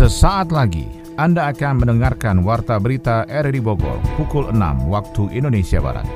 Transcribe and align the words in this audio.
Sesaat 0.00 0.48
lagi 0.48 0.88
Anda 1.20 1.52
akan 1.52 1.84
mendengarkan 1.84 2.40
Warta 2.40 2.80
Berita 2.80 3.28
RRI 3.28 3.60
Bogor 3.60 4.00
pukul 4.16 4.48
6 4.48 4.88
waktu 4.88 5.28
Indonesia 5.36 5.76
Barat. 5.76 6.08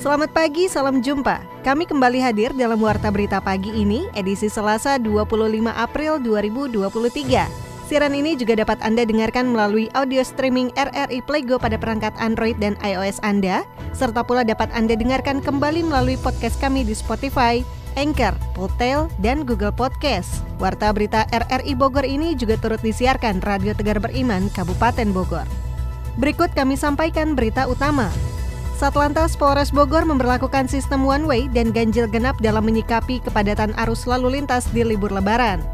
Selamat 0.00 0.32
pagi, 0.32 0.72
salam 0.72 1.04
jumpa. 1.04 1.44
Kami 1.68 1.84
kembali 1.84 2.16
hadir 2.24 2.56
dalam 2.56 2.80
Warta 2.80 3.12
Berita 3.12 3.44
Pagi 3.44 3.68
ini, 3.68 4.08
edisi 4.16 4.48
Selasa 4.48 4.96
25 4.96 5.68
April 5.68 6.16
2023. 6.16 7.67
Siaran 7.88 8.12
ini 8.12 8.36
juga 8.36 8.52
dapat 8.52 8.76
Anda 8.84 9.08
dengarkan 9.08 9.48
melalui 9.48 9.88
audio 9.96 10.20
streaming 10.20 10.68
RRI 10.76 11.24
Playgo 11.24 11.56
pada 11.56 11.80
perangkat 11.80 12.12
Android 12.20 12.60
dan 12.60 12.76
iOS 12.84 13.16
Anda, 13.24 13.64
serta 13.96 14.20
pula 14.20 14.44
dapat 14.44 14.68
Anda 14.76 14.92
dengarkan 14.92 15.40
kembali 15.40 15.88
melalui 15.88 16.20
podcast 16.20 16.60
kami 16.60 16.84
di 16.84 16.92
Spotify, 16.92 17.64
Anchor, 17.96 18.36
Podtail, 18.52 19.08
dan 19.24 19.48
Google 19.48 19.72
Podcast. 19.72 20.44
Warta 20.60 20.92
berita 20.92 21.24
RRI 21.32 21.72
Bogor 21.72 22.04
ini 22.04 22.36
juga 22.36 22.60
turut 22.60 22.84
disiarkan 22.84 23.40
Radio 23.40 23.72
Tegar 23.72 24.04
Beriman, 24.04 24.52
Kabupaten 24.52 25.08
Bogor. 25.08 25.48
Berikut 26.20 26.52
kami 26.52 26.76
sampaikan 26.76 27.32
berita 27.32 27.64
utama. 27.64 28.12
Satlantas 28.76 29.32
Polres 29.32 29.72
Bogor 29.72 30.04
memperlakukan 30.04 30.68
sistem 30.68 31.08
one 31.08 31.24
way 31.24 31.48
dan 31.56 31.72
ganjil 31.72 32.04
genap 32.04 32.36
dalam 32.44 32.68
menyikapi 32.68 33.24
kepadatan 33.24 33.72
arus 33.80 34.04
lalu 34.04 34.36
lintas 34.36 34.68
di 34.76 34.84
libur 34.84 35.08
lebaran. 35.08 35.64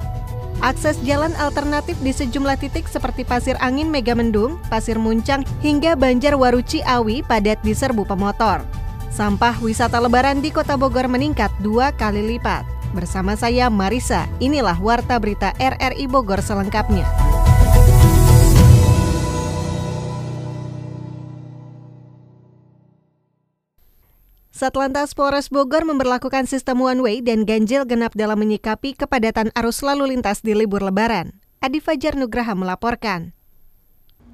Akses 0.64 0.96
jalan 1.04 1.36
alternatif 1.36 1.92
di 2.00 2.08
sejumlah 2.08 2.56
titik 2.56 2.88
seperti 2.88 3.20
Pasir 3.20 3.52
Angin 3.60 3.92
Megamendung, 3.92 4.56
Pasir 4.72 4.96
Muncang, 4.96 5.44
hingga 5.60 5.92
Banjar 5.92 6.40
Waruci 6.40 6.80
Awi 6.88 7.20
padat 7.20 7.60
diserbu 7.60 8.08
pemotor. 8.08 8.64
Sampah 9.12 9.60
wisata 9.60 10.00
lebaran 10.00 10.40
di 10.40 10.48
kota 10.48 10.80
Bogor 10.80 11.04
meningkat 11.04 11.52
dua 11.60 11.92
kali 11.92 12.24
lipat. 12.24 12.64
Bersama 12.96 13.36
saya 13.36 13.68
Marisa, 13.68 14.24
inilah 14.40 14.80
Warta 14.80 15.20
Berita 15.20 15.52
RRI 15.60 16.08
Bogor 16.08 16.40
selengkapnya. 16.40 17.33
Satlantas 24.54 25.18
Polres 25.18 25.50
Bogor 25.50 25.82
memperlakukan 25.82 26.46
sistem 26.46 26.78
one 26.78 27.02
way 27.02 27.18
dan 27.18 27.42
ganjil 27.42 27.82
genap 27.82 28.14
dalam 28.14 28.38
menyikapi 28.38 28.94
kepadatan 28.94 29.50
arus 29.50 29.82
lalu 29.82 30.14
lintas 30.14 30.46
di 30.46 30.54
libur 30.54 30.78
lebaran. 30.78 31.42
Adi 31.58 31.82
Fajar 31.82 32.14
Nugraha 32.14 32.54
melaporkan. 32.54 33.33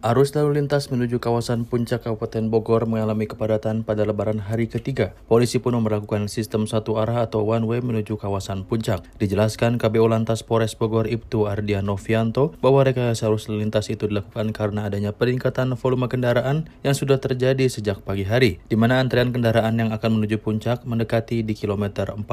Arus 0.00 0.32
lalu 0.32 0.64
lintas 0.64 0.88
menuju 0.88 1.20
kawasan 1.20 1.68
puncak 1.68 2.08
Kabupaten 2.08 2.48
Bogor 2.48 2.88
mengalami 2.88 3.28
kepadatan 3.28 3.84
pada 3.84 4.08
lebaran 4.08 4.40
hari 4.40 4.64
ketiga. 4.64 5.12
Polisi 5.28 5.60
pun 5.60 5.76
memperlakukan 5.76 6.24
sistem 6.32 6.64
satu 6.64 6.96
arah 6.96 7.28
atau 7.28 7.44
one 7.44 7.68
way 7.68 7.84
menuju 7.84 8.16
kawasan 8.16 8.64
puncak. 8.64 9.04
Dijelaskan 9.20 9.76
KBO 9.76 10.08
Lantas 10.08 10.40
Polres 10.40 10.72
Bogor 10.72 11.04
Ibtu 11.04 11.44
Ardian 11.52 11.84
Novianto 11.84 12.56
bahwa 12.64 12.80
rekayasa 12.80 13.28
arus 13.28 13.52
lalu 13.52 13.68
lintas 13.68 13.92
itu 13.92 14.08
dilakukan 14.08 14.56
karena 14.56 14.88
adanya 14.88 15.12
peningkatan 15.12 15.76
volume 15.76 16.08
kendaraan 16.08 16.72
yang 16.80 16.96
sudah 16.96 17.20
terjadi 17.20 17.68
sejak 17.68 18.00
pagi 18.00 18.24
hari, 18.24 18.56
di 18.72 18.80
mana 18.80 19.04
antrian 19.04 19.36
kendaraan 19.36 19.76
yang 19.76 19.92
akan 19.92 20.16
menuju 20.16 20.40
puncak 20.40 20.80
mendekati 20.88 21.44
di 21.44 21.52
kilometer 21.52 22.08
45. 22.16 22.24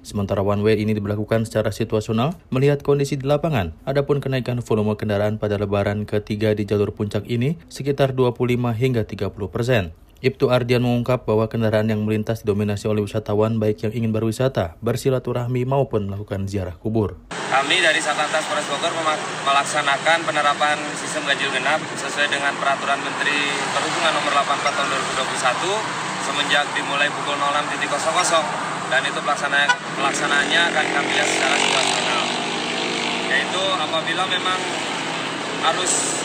Sementara 0.00 0.40
one 0.40 0.64
way 0.64 0.80
ini 0.80 0.96
diberlakukan 0.96 1.44
secara 1.44 1.68
situasional 1.68 2.32
melihat 2.48 2.80
kondisi 2.80 3.20
di 3.20 3.28
lapangan. 3.28 3.76
Adapun 3.84 4.24
kenaikan 4.24 4.64
volume 4.64 4.96
kendaraan 4.96 5.36
pada 5.36 5.60
lebaran 5.60 6.08
ketiga 6.08 6.56
di 6.56 6.64
jalur 6.64 6.93
puncak 6.94 7.26
ini 7.26 7.58
sekitar 7.66 8.14
25 8.14 8.70
hingga 8.78 9.02
30 9.02 9.34
persen. 9.50 9.90
Ibtu 10.24 10.48
Ardian 10.48 10.80
mengungkap 10.80 11.28
bahwa 11.28 11.44
kendaraan 11.52 11.84
yang 11.84 12.00
melintas 12.08 12.40
didominasi 12.40 12.88
oleh 12.88 13.04
wisatawan 13.04 13.60
baik 13.60 13.84
yang 13.84 13.92
ingin 13.92 14.08
berwisata, 14.08 14.80
bersilaturahmi 14.80 15.68
maupun 15.68 16.08
melakukan 16.08 16.48
ziarah 16.48 16.72
kubur. 16.80 17.20
Kami 17.28 17.76
dari 17.84 18.00
Satlantas 18.00 18.48
Polres 18.48 18.64
Bogor 18.64 18.88
melaksanakan 19.44 20.24
penerapan 20.24 20.80
sistem 20.96 21.28
ganjil 21.28 21.52
genap 21.52 21.76
sesuai 21.92 22.32
dengan 22.32 22.56
peraturan 22.56 23.04
Menteri 23.04 23.36
Perhubungan 23.76 24.16
nomor 24.16 24.32
84 24.32 24.64
tahun 24.72 24.88
2021 26.00 26.24
semenjak 26.24 26.64
dimulai 26.72 27.12
pukul 27.12 27.36
06.00 27.36 28.88
dan 28.88 29.00
itu 29.04 29.20
pelaksanaan 29.20 29.70
pelaksanaannya 30.00 30.60
akan 30.72 30.86
kami 30.88 31.10
lihat 31.20 31.28
secara 31.28 31.56
situasional. 31.60 32.24
Yaitu 33.28 33.62
apabila 33.76 34.22
memang 34.32 34.60
arus 35.72 36.24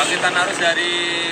bangkitan 0.00 0.32
arus 0.32 0.56
dari 0.56 1.28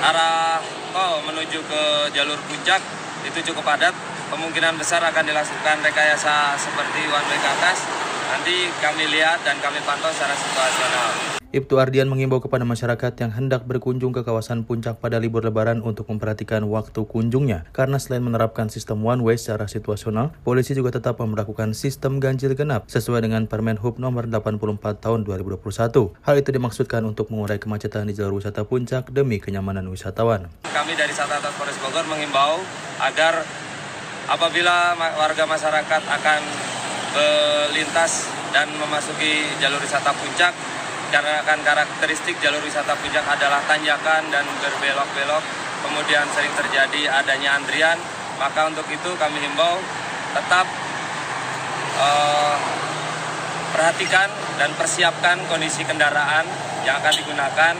arah 0.00 0.64
tol 0.96 1.20
menuju 1.28 1.60
ke 1.68 1.82
jalur 2.16 2.40
puncak 2.48 2.80
itu 3.28 3.52
cukup 3.52 3.68
padat. 3.68 3.92
Kemungkinan 4.32 4.80
besar 4.80 5.04
akan 5.04 5.28
dilakukan 5.28 5.84
rekayasa 5.84 6.56
seperti 6.56 7.04
one 7.12 7.26
way 7.28 7.36
ke 7.36 7.48
atas. 7.52 7.84
Nanti 8.32 8.72
kami 8.80 9.12
lihat 9.12 9.44
dan 9.44 9.60
kami 9.60 9.76
pantau 9.84 10.08
secara 10.08 10.32
situasional 10.32 11.43
Ibtu 11.54 11.78
Ardian 11.78 12.10
mengimbau 12.10 12.42
kepada 12.42 12.66
masyarakat 12.66 13.14
yang 13.22 13.30
hendak 13.30 13.62
berkunjung 13.62 14.10
ke 14.10 14.26
kawasan 14.26 14.66
puncak 14.66 14.98
pada 14.98 15.22
libur 15.22 15.46
lebaran 15.46 15.86
untuk 15.86 16.10
memperhatikan 16.10 16.66
waktu 16.66 17.06
kunjungnya. 17.06 17.62
Karena 17.70 18.02
selain 18.02 18.26
menerapkan 18.26 18.66
sistem 18.66 19.06
one 19.06 19.22
way 19.22 19.38
secara 19.38 19.70
situasional, 19.70 20.34
polisi 20.42 20.74
juga 20.74 20.90
tetap 20.90 21.22
memperlakukan 21.22 21.78
sistem 21.78 22.18
ganjil 22.18 22.58
genap 22.58 22.90
sesuai 22.90 23.22
dengan 23.22 23.46
Permen 23.46 23.78
Hub 23.78 24.02
nomor 24.02 24.26
84 24.26 24.98
tahun 24.98 25.22
2021. 25.22 26.26
Hal 26.26 26.34
itu 26.42 26.50
dimaksudkan 26.50 27.06
untuk 27.06 27.30
mengurai 27.30 27.62
kemacetan 27.62 28.10
di 28.10 28.18
jalur 28.18 28.42
wisata 28.42 28.66
puncak 28.66 29.14
demi 29.14 29.38
kenyamanan 29.38 29.86
wisatawan. 29.86 30.50
Kami 30.66 30.98
dari 30.98 31.14
Satlantas 31.14 31.54
Polres 31.54 31.78
Bogor 31.78 32.02
mengimbau 32.10 32.58
agar 32.98 33.46
apabila 34.26 34.98
warga 34.98 35.46
masyarakat 35.46 36.02
akan 36.02 36.40
melintas 37.14 38.26
dan 38.50 38.66
memasuki 38.74 39.46
jalur 39.62 39.78
wisata 39.78 40.10
puncak 40.10 40.50
karena 41.14 41.46
kan 41.46 41.62
karakteristik 41.62 42.42
jalur 42.42 42.58
wisata 42.66 42.98
puncak 42.98 43.22
adalah 43.22 43.62
tanjakan 43.70 44.34
dan 44.34 44.42
berbelok-belok, 44.58 45.46
kemudian 45.86 46.26
sering 46.34 46.50
terjadi 46.58 47.22
adanya 47.22 47.54
antrian, 47.54 47.94
maka 48.34 48.66
untuk 48.66 48.82
itu 48.90 49.14
kami 49.14 49.38
himbau 49.38 49.78
tetap 50.34 50.66
uh, 52.02 52.58
perhatikan 53.70 54.26
dan 54.58 54.74
persiapkan 54.74 55.38
kondisi 55.46 55.86
kendaraan 55.86 56.42
yang 56.82 56.98
akan 56.98 57.14
digunakan 57.14 57.74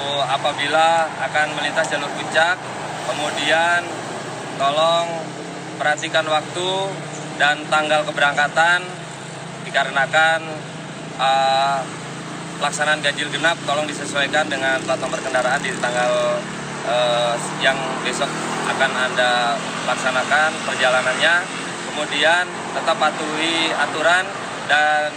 uh, 0.00 0.24
apabila 0.24 1.12
akan 1.28 1.60
melintas 1.60 1.92
jalur 1.92 2.08
puncak, 2.16 2.56
kemudian 3.04 3.84
tolong 4.56 5.12
perhatikan 5.76 6.24
waktu 6.24 6.72
dan 7.36 7.60
tanggal 7.68 8.00
keberangkatan 8.08 8.80
dikarenakan 9.68 10.40
uh, 11.20 12.05
pelaksanaan 12.58 13.00
ganjil 13.04 13.28
genap 13.28 13.56
tolong 13.68 13.84
disesuaikan 13.84 14.48
dengan 14.48 14.80
plat 14.82 14.98
nomor 15.00 15.20
kendaraan 15.20 15.60
di 15.60 15.70
tanggal 15.78 16.40
uh, 16.88 17.34
yang 17.60 17.76
besok 18.02 18.28
akan 18.66 18.90
Anda 18.92 19.56
laksanakan 19.86 20.50
perjalanannya. 20.66 21.34
Kemudian 21.92 22.44
tetap 22.76 22.96
patuhi 23.00 23.72
aturan 23.72 24.24
dan 24.68 25.08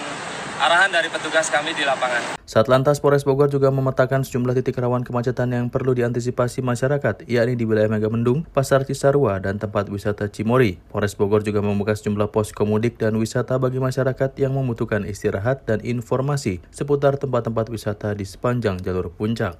arahan 0.59 0.91
dari 0.91 1.07
petugas 1.07 1.47
kami 1.47 1.71
di 1.71 1.87
lapangan. 1.87 2.35
Satlantas 2.43 2.99
Polres 2.99 3.23
Bogor 3.23 3.47
juga 3.47 3.71
memetakan 3.71 4.27
sejumlah 4.27 4.59
titik 4.59 4.75
rawan 4.75 5.07
kemacetan 5.07 5.55
yang 5.55 5.71
perlu 5.71 5.95
diantisipasi 5.95 6.59
masyarakat, 6.59 7.23
yakni 7.31 7.55
di 7.55 7.63
wilayah 7.63 7.87
Megamendung, 7.87 8.43
Pasar 8.51 8.83
Cisarua, 8.83 9.39
dan 9.39 9.55
tempat 9.55 9.87
wisata 9.87 10.27
Cimori. 10.27 10.75
Polres 10.91 11.15
Bogor 11.15 11.47
juga 11.47 11.63
membuka 11.63 11.95
sejumlah 11.95 12.35
pos 12.35 12.51
komudik 12.51 12.99
dan 12.99 13.15
wisata 13.15 13.55
bagi 13.55 13.79
masyarakat 13.79 14.35
yang 14.35 14.51
membutuhkan 14.51 15.07
istirahat 15.07 15.63
dan 15.63 15.79
informasi 15.79 16.59
seputar 16.75 17.15
tempat-tempat 17.15 17.71
wisata 17.71 18.11
di 18.11 18.27
sepanjang 18.27 18.83
jalur 18.83 19.07
puncak. 19.15 19.55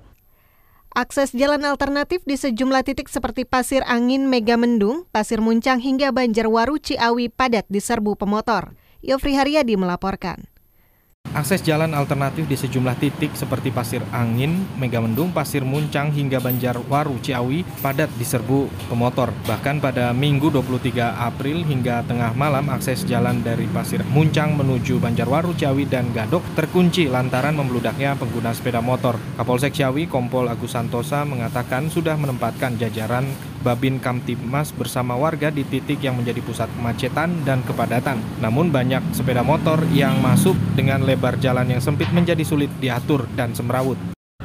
Akses 0.91 1.31
jalan 1.31 1.63
alternatif 1.63 2.25
di 2.25 2.35
sejumlah 2.35 2.83
titik 2.83 3.07
seperti 3.07 3.45
Pasir 3.47 3.85
Angin 3.85 4.27
Megamendung, 4.27 5.07
Pasir 5.13 5.39
Muncang 5.39 5.79
hingga 5.79 6.09
Banjarwaru 6.09 6.81
Ciawi 6.81 7.29
padat 7.31 7.69
diserbu 7.69 8.18
pemotor. 8.18 8.74
Yofri 9.00 9.38
Haryadi 9.38 9.79
melaporkan. 9.79 10.50
Akses 11.29 11.61
jalan 11.61 11.93
alternatif 11.93 12.49
di 12.49 12.57
sejumlah 12.57 12.97
titik 12.97 13.37
seperti 13.37 13.69
Pasir 13.69 14.01
Angin, 14.09 14.65
Megamendung, 14.81 15.29
Pasir 15.29 15.61
Muncang 15.61 16.09
hingga 16.09 16.41
Banjarwaru 16.41 17.21
Ciawi 17.21 17.61
padat 17.85 18.09
diserbu 18.17 18.65
pemotor. 18.89 19.29
Bahkan 19.45 19.77
pada 19.77 20.09
Minggu 20.09 20.49
23 20.49 21.21
April 21.21 21.61
hingga 21.69 22.01
tengah 22.09 22.33
malam 22.33 22.73
akses 22.73 23.05
jalan 23.05 23.45
dari 23.45 23.69
Pasir 23.69 24.01
Muncang 24.09 24.57
menuju 24.57 24.97
Banjarwaru 24.97 25.53
Ciawi 25.53 25.85
dan 25.85 26.09
Gadok 26.09 26.41
terkunci 26.57 27.05
lantaran 27.05 27.53
membludaknya 27.53 28.17
pengguna 28.17 28.49
sepeda 28.49 28.81
motor. 28.81 29.13
Kapolsek 29.37 29.77
Ciawi 29.77 30.09
Kompol 30.09 30.49
Agus 30.49 30.73
Santosa 30.73 31.29
mengatakan 31.29 31.93
sudah 31.93 32.17
menempatkan 32.17 32.73
jajaran 32.81 33.29
Babin 33.59 34.00
Kamtipmas 34.00 34.71
bersama 34.71 35.19
warga 35.19 35.51
di 35.51 35.67
titik 35.67 36.00
yang 36.00 36.15
menjadi 36.15 36.39
pusat 36.39 36.71
kemacetan 36.79 37.44
dan 37.44 37.59
kepadatan. 37.67 38.19
Namun 38.39 38.71
banyak 38.71 39.03
sepeda 39.11 39.44
motor 39.44 39.83
yang 39.91 40.17
masuk 40.23 40.56
dengan 40.79 41.03
lebar 41.03 41.35
jalan 41.38 41.67
yang 41.67 41.83
sempit 41.83 42.07
menjadi 42.15 42.41
sulit 42.47 42.71
diatur 42.79 43.27
dan 43.35 43.51
semrawut. 43.51 44.00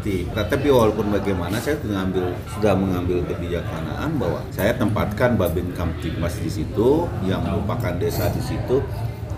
Tetapi 0.04 0.68
walaupun 0.68 1.08
bagaimana 1.08 1.56
saya 1.56 1.80
mengambil, 1.80 2.36
sudah 2.52 2.76
mengambil 2.76 3.24
kebijaksanaan 3.24 4.20
bahwa 4.20 4.44
saya 4.52 4.76
tempatkan 4.76 5.40
Babin 5.40 5.72
Kamtipmas 5.72 6.36
di 6.44 6.52
situ 6.52 7.08
yang 7.24 7.40
merupakan 7.40 7.96
desa 7.96 8.28
di 8.28 8.44
situ 8.44 8.84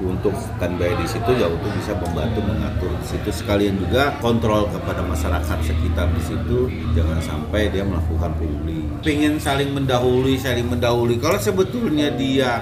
untuk 0.01 0.37
standby 0.37 0.93
di 1.01 1.07
situ 1.09 1.31
ya 1.41 1.49
untuk 1.49 1.73
bisa 1.73 1.97
membantu 1.97 2.45
mengatur 2.45 2.91
di 3.01 3.07
situ 3.09 3.31
sekalian 3.33 3.81
juga 3.81 4.13
kontrol 4.21 4.69
kepada 4.69 5.01
masyarakat 5.01 5.59
sekitar 5.65 6.13
di 6.13 6.23
situ 6.23 6.69
jangan 6.93 7.21
sampai 7.25 7.73
dia 7.73 7.85
melakukan 7.85 8.33
pungli. 8.37 8.85
Pengen 9.01 9.41
saling 9.41 9.73
mendahului, 9.73 10.37
saling 10.37 10.69
mendahului. 10.69 11.17
Kalau 11.17 11.41
sebetulnya 11.41 12.13
dia 12.13 12.61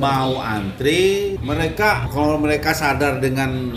mau 0.00 0.40
antri, 0.40 1.36
mereka 1.44 2.08
kalau 2.08 2.40
mereka 2.40 2.72
sadar 2.72 3.20
dengan 3.20 3.72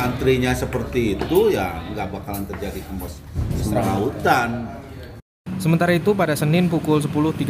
antrinya 0.00 0.52
seperti 0.56 1.16
itu 1.16 1.52
ya 1.52 1.76
nggak 1.92 2.08
bakalan 2.08 2.44
terjadi 2.48 2.80
kemos 2.88 3.20
hutan. 4.00 4.79
Sementara 5.60 5.92
itu 5.92 6.16
pada 6.16 6.32
Senin 6.32 6.72
pukul 6.72 7.04
10.30 7.04 7.44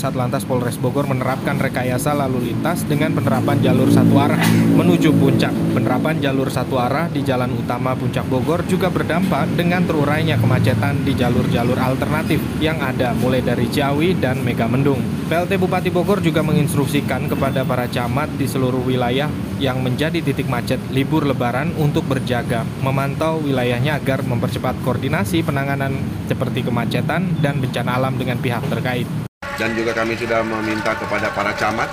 Satlantas 0.00 0.40
Polres 0.48 0.80
Bogor 0.80 1.04
menerapkan 1.04 1.60
rekayasa 1.60 2.16
lalu 2.16 2.48
lintas 2.48 2.80
dengan 2.88 3.12
penerapan 3.12 3.60
jalur 3.60 3.92
satu 3.92 4.16
arah 4.16 4.40
menuju 4.72 5.12
puncak. 5.12 5.52
Penerapan 5.76 6.16
jalur 6.16 6.48
satu 6.48 6.80
arah 6.80 7.12
di 7.12 7.20
jalan 7.20 7.52
utama 7.52 7.92
Puncak 7.92 8.24
Bogor 8.32 8.64
juga 8.64 8.88
berdampak 8.88 9.52
dengan 9.52 9.84
terurainya 9.84 10.40
kemacetan 10.40 11.04
di 11.04 11.12
jalur-jalur 11.12 11.76
alternatif 11.76 12.40
yang 12.56 12.80
ada 12.80 13.12
mulai 13.20 13.44
dari 13.44 13.68
Ciawi 13.68 14.16
dan 14.16 14.40
Megamendung. 14.40 15.04
PLT 15.28 15.60
Bupati 15.60 15.92
Bogor 15.92 16.24
juga 16.24 16.40
menginstruksikan 16.40 17.28
kepada 17.28 17.68
para 17.68 17.84
camat 17.84 18.32
di 18.40 18.48
seluruh 18.48 18.80
wilayah 18.80 19.28
yang 19.62 19.78
menjadi 19.78 20.18
titik 20.18 20.50
macet 20.50 20.82
libur 20.90 21.22
lebaran 21.22 21.70
untuk 21.78 22.02
berjaga, 22.10 22.66
memantau 22.82 23.38
wilayahnya 23.38 24.02
agar 24.02 24.26
mempercepat 24.26 24.74
koordinasi 24.82 25.46
penanganan 25.46 25.94
seperti 26.26 26.66
kemacetan 26.66 27.38
dan 27.38 27.62
bencana 27.62 27.94
alam 27.94 28.18
dengan 28.18 28.42
pihak 28.42 28.66
terkait. 28.66 29.06
Dan 29.54 29.78
juga 29.78 29.94
kami 29.94 30.18
sudah 30.18 30.42
meminta 30.42 30.98
kepada 30.98 31.30
para 31.30 31.54
camat 31.54 31.86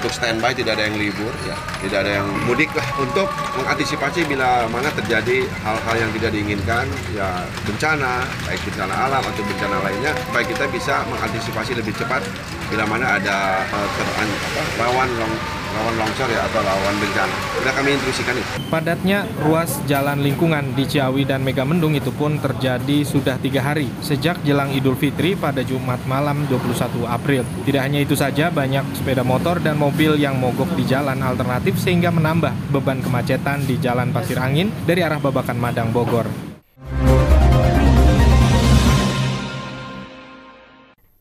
untuk 0.00 0.16
standby 0.16 0.56
tidak 0.56 0.80
ada 0.80 0.88
yang 0.88 0.96
libur 0.96 1.28
ya 1.44 1.52
tidak 1.84 2.08
ada 2.08 2.24
yang 2.24 2.28
mudik 2.48 2.72
lah 2.72 2.88
untuk 2.96 3.28
mengantisipasi 3.60 4.24
bila 4.24 4.64
mana 4.72 4.88
terjadi 4.96 5.44
hal-hal 5.60 5.96
yang 6.00 6.08
tidak 6.16 6.30
diinginkan 6.32 6.88
ya 7.12 7.44
bencana 7.68 8.24
baik 8.48 8.64
bencana 8.64 8.96
alam 8.96 9.20
atau 9.20 9.44
bencana 9.44 9.76
lainnya 9.84 10.16
supaya 10.24 10.44
kita 10.48 10.64
bisa 10.72 11.04
mengantisipasi 11.04 11.76
lebih 11.76 11.92
cepat 12.00 12.24
bila 12.72 12.88
mana 12.88 13.20
ada 13.20 13.60
uh, 13.68 13.88
ter, 14.00 14.08
apa, 14.08 14.62
rawan 14.80 15.10
long, 15.20 15.34
lawan 15.74 15.94
longsor 16.00 16.28
ya 16.30 16.46
atau 16.46 16.60
lawan 16.62 16.94
bencana. 16.98 17.34
Sudah 17.58 17.72
kami 17.74 17.88
instruksikan 17.94 18.34
itu. 18.38 18.50
Padatnya 18.70 19.18
ruas 19.42 19.70
jalan 19.86 20.18
lingkungan 20.22 20.74
di 20.74 20.84
Ciawi 20.86 21.26
dan 21.26 21.42
Megamendung 21.46 21.94
itu 21.94 22.10
pun 22.14 22.38
terjadi 22.38 23.02
sudah 23.06 23.36
tiga 23.38 23.62
hari 23.62 23.90
sejak 24.02 24.42
jelang 24.42 24.70
Idul 24.74 24.98
Fitri 24.98 25.34
pada 25.38 25.62
Jumat 25.62 26.02
malam 26.06 26.46
21 26.50 27.06
April. 27.06 27.42
Tidak 27.66 27.82
hanya 27.82 28.02
itu 28.02 28.14
saja, 28.18 28.50
banyak 28.50 28.82
sepeda 28.98 29.22
motor 29.22 29.62
dan 29.62 29.78
mobil 29.78 30.18
yang 30.18 30.38
mogok 30.38 30.68
di 30.74 30.84
jalan 30.86 31.22
alternatif 31.22 31.78
sehingga 31.78 32.10
menambah 32.10 32.52
beban 32.74 33.02
kemacetan 33.04 33.64
di 33.64 33.78
Jalan 33.78 34.10
Pasir 34.10 34.38
Angin 34.38 34.72
dari 34.84 35.00
arah 35.06 35.22
Babakan 35.22 35.58
Madang 35.58 35.94
Bogor. 35.94 36.50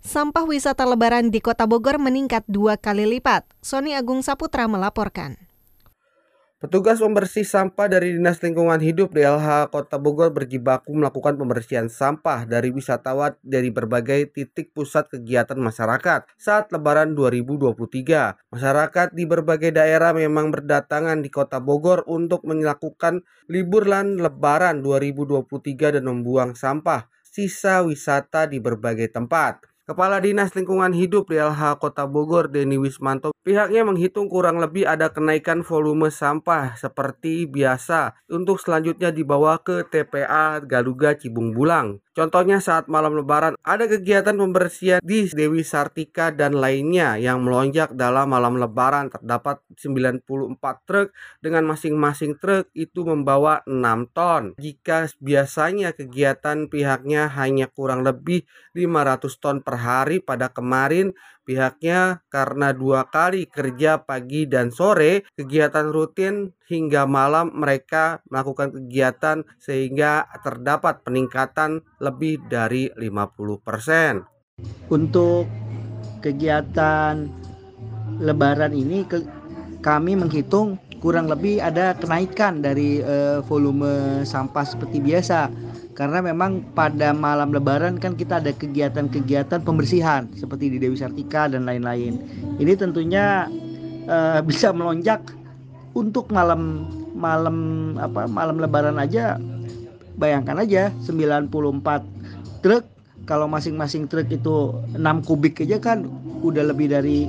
Sampah 0.10 0.42
wisata 0.42 0.90
lebaran 0.90 1.30
di 1.30 1.38
Kota 1.38 1.70
Bogor 1.70 2.02
meningkat 2.02 2.42
dua 2.50 2.82
kali 2.82 3.06
lipat. 3.06 3.46
Sony 3.62 3.94
Agung 3.94 4.26
Saputra 4.26 4.66
melaporkan. 4.66 5.38
Petugas 6.58 6.98
pembersih 6.98 7.46
sampah 7.46 7.86
dari 7.86 8.18
Dinas 8.18 8.42
Lingkungan 8.42 8.82
Hidup 8.82 9.14
DLH 9.14 9.70
Kota 9.70 10.02
Bogor 10.02 10.34
berjibaku 10.34 10.98
melakukan 10.98 11.38
pembersihan 11.38 11.94
sampah 11.94 12.50
dari 12.50 12.74
wisatawan 12.74 13.38
dari 13.46 13.70
berbagai 13.70 14.34
titik 14.34 14.74
pusat 14.74 15.14
kegiatan 15.14 15.62
masyarakat 15.62 16.26
saat 16.42 16.74
Lebaran 16.74 17.14
2023. 17.14 18.50
Masyarakat 18.50 19.08
di 19.14 19.30
berbagai 19.30 19.78
daerah 19.78 20.10
memang 20.18 20.50
berdatangan 20.50 21.22
di 21.22 21.30
Kota 21.30 21.62
Bogor 21.62 22.02
untuk 22.10 22.50
melakukan 22.50 23.22
liburan 23.46 24.18
Lebaran 24.18 24.82
2023 24.82 26.02
dan 26.02 26.10
membuang 26.10 26.58
sampah 26.58 27.06
sisa 27.30 27.86
wisata 27.86 28.50
di 28.50 28.58
berbagai 28.58 29.14
tempat. 29.14 29.69
Kepala 29.90 30.22
Dinas 30.22 30.54
Lingkungan 30.54 30.94
Hidup 30.94 31.34
DLH 31.34 31.82
Kota 31.82 32.06
Bogor 32.06 32.46
Deni 32.46 32.78
Wismanto 32.78 33.34
pihaknya 33.42 33.82
menghitung 33.82 34.30
kurang 34.30 34.62
lebih 34.62 34.86
ada 34.86 35.10
kenaikan 35.10 35.66
volume 35.66 36.14
sampah 36.14 36.78
seperti 36.78 37.50
biasa 37.50 38.14
untuk 38.30 38.62
selanjutnya 38.62 39.10
dibawa 39.10 39.58
ke 39.58 39.82
TPA 39.90 40.62
Galuga 40.62 41.18
Cibung 41.18 41.58
Bulang. 41.58 41.98
Contohnya 42.20 42.60
saat 42.60 42.92
malam 42.92 43.16
lebaran 43.16 43.56
ada 43.64 43.88
kegiatan 43.88 44.36
pembersihan 44.36 45.00
di 45.00 45.32
Dewi 45.32 45.64
Sartika 45.64 46.36
dan 46.36 46.52
lainnya 46.52 47.16
yang 47.16 47.40
melonjak 47.48 47.96
dalam 47.96 48.36
malam 48.36 48.60
lebaran 48.60 49.08
terdapat 49.08 49.64
94 49.80 50.28
truk 50.84 51.16
dengan 51.40 51.64
masing-masing 51.72 52.36
truk 52.36 52.68
itu 52.76 53.08
membawa 53.08 53.64
6 53.64 54.12
ton. 54.12 54.44
Jika 54.60 55.08
biasanya 55.24 55.96
kegiatan 55.96 56.68
pihaknya 56.68 57.32
hanya 57.40 57.72
kurang 57.72 58.04
lebih 58.04 58.44
500 58.76 59.40
ton 59.40 59.64
per 59.64 59.80
hari 59.80 60.20
pada 60.20 60.52
kemarin 60.52 61.16
Pihaknya 61.50 62.22
karena 62.30 62.70
dua 62.78 63.10
kali 63.10 63.50
kerja 63.50 64.06
pagi 64.06 64.46
dan 64.46 64.70
sore, 64.70 65.26
kegiatan 65.34 65.90
rutin 65.90 66.54
hingga 66.70 67.10
malam 67.10 67.50
mereka 67.58 68.22
melakukan 68.30 68.70
kegiatan 68.70 69.42
sehingga 69.58 70.30
terdapat 70.46 71.02
peningkatan 71.02 71.82
lebih 71.98 72.46
dari 72.54 72.94
50%. 72.94 74.30
Untuk 74.94 75.50
kegiatan 76.22 77.26
lebaran 78.22 78.78
ini 78.78 79.10
kami 79.82 80.22
menghitung 80.22 80.78
kurang 81.02 81.32
lebih 81.32 81.66
ada 81.66 81.98
kenaikan 81.98 82.62
dari 82.62 83.02
uh, 83.02 83.42
volume 83.42 84.22
sampah 84.22 84.70
seperti 84.70 85.02
biasa 85.02 85.50
karena 86.00 86.24
memang 86.24 86.64
pada 86.72 87.12
malam 87.12 87.52
lebaran 87.52 88.00
kan 88.00 88.16
kita 88.16 88.40
ada 88.40 88.56
kegiatan-kegiatan 88.56 89.60
pembersihan 89.68 90.32
seperti 90.32 90.72
di 90.72 90.78
Dewi 90.80 90.96
Sartika 90.96 91.52
dan 91.52 91.68
lain-lain. 91.68 92.24
Ini 92.56 92.72
tentunya 92.80 93.52
uh, 94.08 94.40
bisa 94.48 94.72
melonjak 94.72 95.20
untuk 95.92 96.32
malam 96.32 96.88
malam 97.12 97.58
apa 98.00 98.32
malam 98.32 98.64
lebaran 98.64 98.96
aja 98.96 99.36
bayangkan 100.16 100.64
aja 100.64 100.88
94 101.04 101.52
truk 102.64 102.88
kalau 103.28 103.52
masing-masing 103.52 104.08
truk 104.08 104.32
itu 104.32 104.72
6 104.96 105.04
kubik 105.28 105.60
aja 105.68 105.84
kan 105.84 106.08
udah 106.40 106.64
lebih 106.72 106.96
dari 106.96 107.28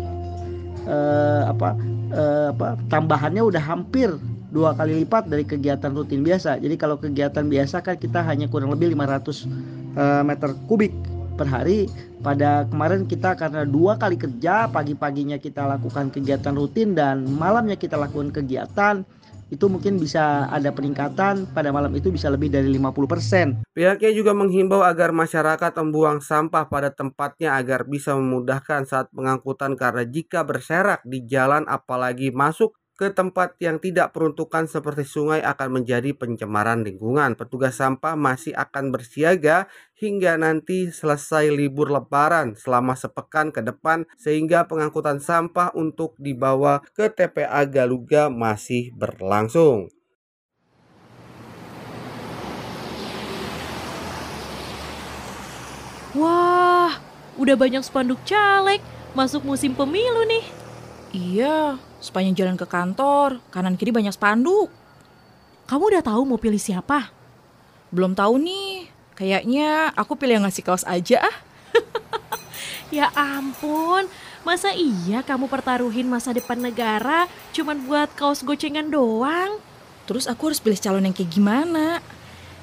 uh, 0.86 1.50
apa 1.50 1.74
uh, 2.14 2.54
apa 2.54 2.78
tambahannya 2.86 3.42
udah 3.42 3.58
hampir 3.58 4.14
dua 4.50 4.75
kali 4.75 5.07
lipat 5.07 5.30
dari 5.30 5.47
kegiatan 5.47 5.95
rutin 5.95 6.26
biasa. 6.26 6.59
Jadi 6.59 6.75
kalau 6.75 6.99
kegiatan 6.99 7.47
biasa 7.47 7.83
kan 7.83 7.97
kita 7.97 8.23
hanya 8.26 8.50
kurang 8.50 8.75
lebih 8.75 8.92
500 8.92 8.99
uh, 8.99 9.11
eh, 9.97 10.23
meter 10.26 10.50
kubik 10.66 10.92
per 11.38 11.47
hari. 11.49 11.87
Pada 12.21 12.69
kemarin 12.69 13.09
kita 13.09 13.33
karena 13.33 13.64
dua 13.64 13.97
kali 13.97 14.21
kerja, 14.21 14.69
pagi-paginya 14.69 15.40
kita 15.40 15.64
lakukan 15.64 16.12
kegiatan 16.12 16.52
rutin 16.52 16.92
dan 16.92 17.25
malamnya 17.25 17.80
kita 17.80 17.97
lakukan 17.97 18.28
kegiatan 18.28 19.09
itu 19.50 19.66
mungkin 19.66 19.99
bisa 19.99 20.47
ada 20.47 20.71
peningkatan 20.71 21.50
pada 21.50 21.75
malam 21.75 21.90
itu 21.99 22.14
bisa 22.14 22.30
lebih 22.30 22.54
dari 22.54 22.71
50%. 22.71 23.66
Pihaknya 23.75 24.11
juga 24.14 24.30
menghimbau 24.30 24.87
agar 24.87 25.11
masyarakat 25.11 25.75
membuang 25.83 26.23
sampah 26.23 26.71
pada 26.71 26.95
tempatnya 26.95 27.59
agar 27.59 27.83
bisa 27.83 28.14
memudahkan 28.14 28.87
saat 28.87 29.11
pengangkutan 29.11 29.75
karena 29.75 30.07
jika 30.07 30.47
berserak 30.47 31.02
di 31.02 31.26
jalan 31.26 31.66
apalagi 31.66 32.30
masuk 32.30 32.78
ke 33.00 33.09
tempat 33.09 33.57
yang 33.64 33.80
tidak 33.80 34.12
peruntukan 34.12 34.69
seperti 34.69 35.09
sungai 35.09 35.40
akan 35.40 35.80
menjadi 35.80 36.12
pencemaran 36.12 36.85
lingkungan. 36.85 37.33
Petugas 37.33 37.80
sampah 37.80 38.12
masih 38.12 38.52
akan 38.52 38.92
bersiaga 38.92 39.73
hingga 39.97 40.37
nanti 40.37 40.92
selesai 40.92 41.49
libur 41.49 41.88
lebaran 41.88 42.61
selama 42.61 42.92
sepekan 42.92 43.57
ke 43.57 43.64
depan 43.64 44.04
sehingga 44.21 44.69
pengangkutan 44.69 45.16
sampah 45.16 45.73
untuk 45.73 46.12
dibawa 46.21 46.85
ke 46.92 47.09
TPA 47.09 47.64
Galuga 47.64 48.28
masih 48.28 48.92
berlangsung. 48.92 49.88
Wah, 56.12 57.00
udah 57.40 57.57
banyak 57.57 57.80
spanduk 57.80 58.21
caleg 58.28 58.85
masuk 59.16 59.40
musim 59.40 59.73
pemilu 59.73 60.28
nih. 60.28 60.59
Iya, 61.10 61.76
Sepanjang 62.00 62.32
jalan 62.32 62.56
ke 62.56 62.64
kantor, 62.64 63.44
kanan 63.52 63.76
kiri 63.76 63.92
banyak 63.92 64.14
spanduk. 64.14 64.72
Kamu 65.68 65.92
udah 65.92 66.00
tahu 66.00 66.24
mau 66.24 66.40
pilih 66.40 66.56
siapa? 66.56 67.12
Belum 67.92 68.16
tahu 68.16 68.40
nih. 68.40 68.88
Kayaknya 69.18 69.92
aku 69.92 70.16
pilih 70.16 70.40
yang 70.40 70.44
ngasih 70.48 70.64
kaos 70.64 70.86
aja 70.88 71.20
ah. 71.20 71.36
ya 72.96 73.12
ampun, 73.12 74.08
masa 74.48 74.72
iya 74.72 75.20
kamu 75.20 75.46
pertaruhin 75.52 76.08
masa 76.08 76.32
depan 76.32 76.56
negara 76.56 77.28
cuman 77.52 77.84
buat 77.84 78.08
kaos 78.16 78.40
gocengan 78.40 78.88
doang? 78.88 79.60
Terus 80.08 80.24
aku 80.24 80.50
harus 80.50 80.58
pilih 80.58 80.80
calon 80.80 81.04
yang 81.04 81.14
kayak 81.14 81.30
gimana? 81.30 82.00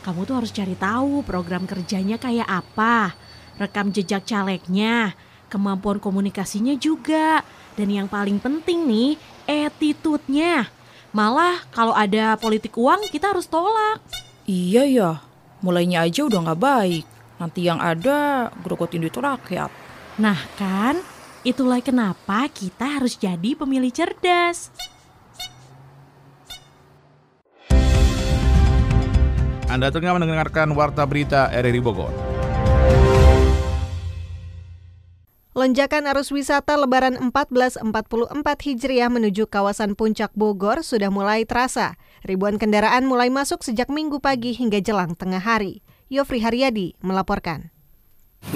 kamu 0.07 0.23
tuh 0.23 0.39
harus 0.39 0.55
cari 0.55 0.71
tahu 0.79 1.19
program 1.27 1.67
kerjanya 1.67 2.15
kayak 2.15 2.47
apa, 2.47 3.11
rekam 3.59 3.91
jejak 3.91 4.23
calegnya, 4.23 5.11
kemampuan 5.51 5.99
komunikasinya 5.99 6.79
juga, 6.79 7.43
dan 7.77 7.93
yang 7.93 8.09
paling 8.09 8.41
penting 8.41 8.89
nih, 8.89 9.21
attitude-nya. 9.45 10.65
Malah 11.13 11.61
kalau 11.69 11.93
ada 11.93 12.33
politik 12.41 12.73
uang 12.73 13.05
kita 13.13 13.31
harus 13.31 13.45
tolak. 13.45 14.01
Iya 14.49 14.83
ya, 14.89 15.11
mulainya 15.61 16.01
aja 16.03 16.25
udah 16.25 16.41
nggak 16.41 16.61
baik. 16.61 17.05
Nanti 17.37 17.69
yang 17.69 17.77
ada 17.77 18.49
gerogotin 18.65 19.05
duit 19.05 19.13
rakyat. 19.13 19.69
Nah 20.17 20.41
kan, 20.57 20.97
itulah 21.45 21.77
kenapa 21.85 22.49
kita 22.49 22.97
harus 22.97 23.13
jadi 23.13 23.53
pemilih 23.53 23.93
cerdas. 23.93 24.73
Anda 29.69 29.93
tengah 29.93 30.17
mendengarkan 30.17 30.73
Warta 30.73 31.05
Berita 31.05 31.53
RRI 31.53 31.81
Bogor. 31.83 32.26
Lonjakan 35.57 36.05
arus 36.13 36.29
wisata 36.29 36.77
Lebaran 36.77 37.17
1444 37.17 37.81
Hijriah 38.61 39.09
menuju 39.09 39.49
kawasan 39.49 39.97
Puncak 39.97 40.29
Bogor 40.37 40.85
sudah 40.85 41.09
mulai 41.09 41.49
terasa. 41.49 41.97
Ribuan 42.21 42.61
kendaraan 42.61 43.09
mulai 43.09 43.33
masuk 43.33 43.65
sejak 43.65 43.89
minggu 43.89 44.21
pagi 44.21 44.53
hingga 44.53 44.77
jelang 44.85 45.17
tengah 45.17 45.41
hari. 45.41 45.81
Yofri 46.13 46.45
Haryadi 46.45 46.93
melaporkan. 47.01 47.73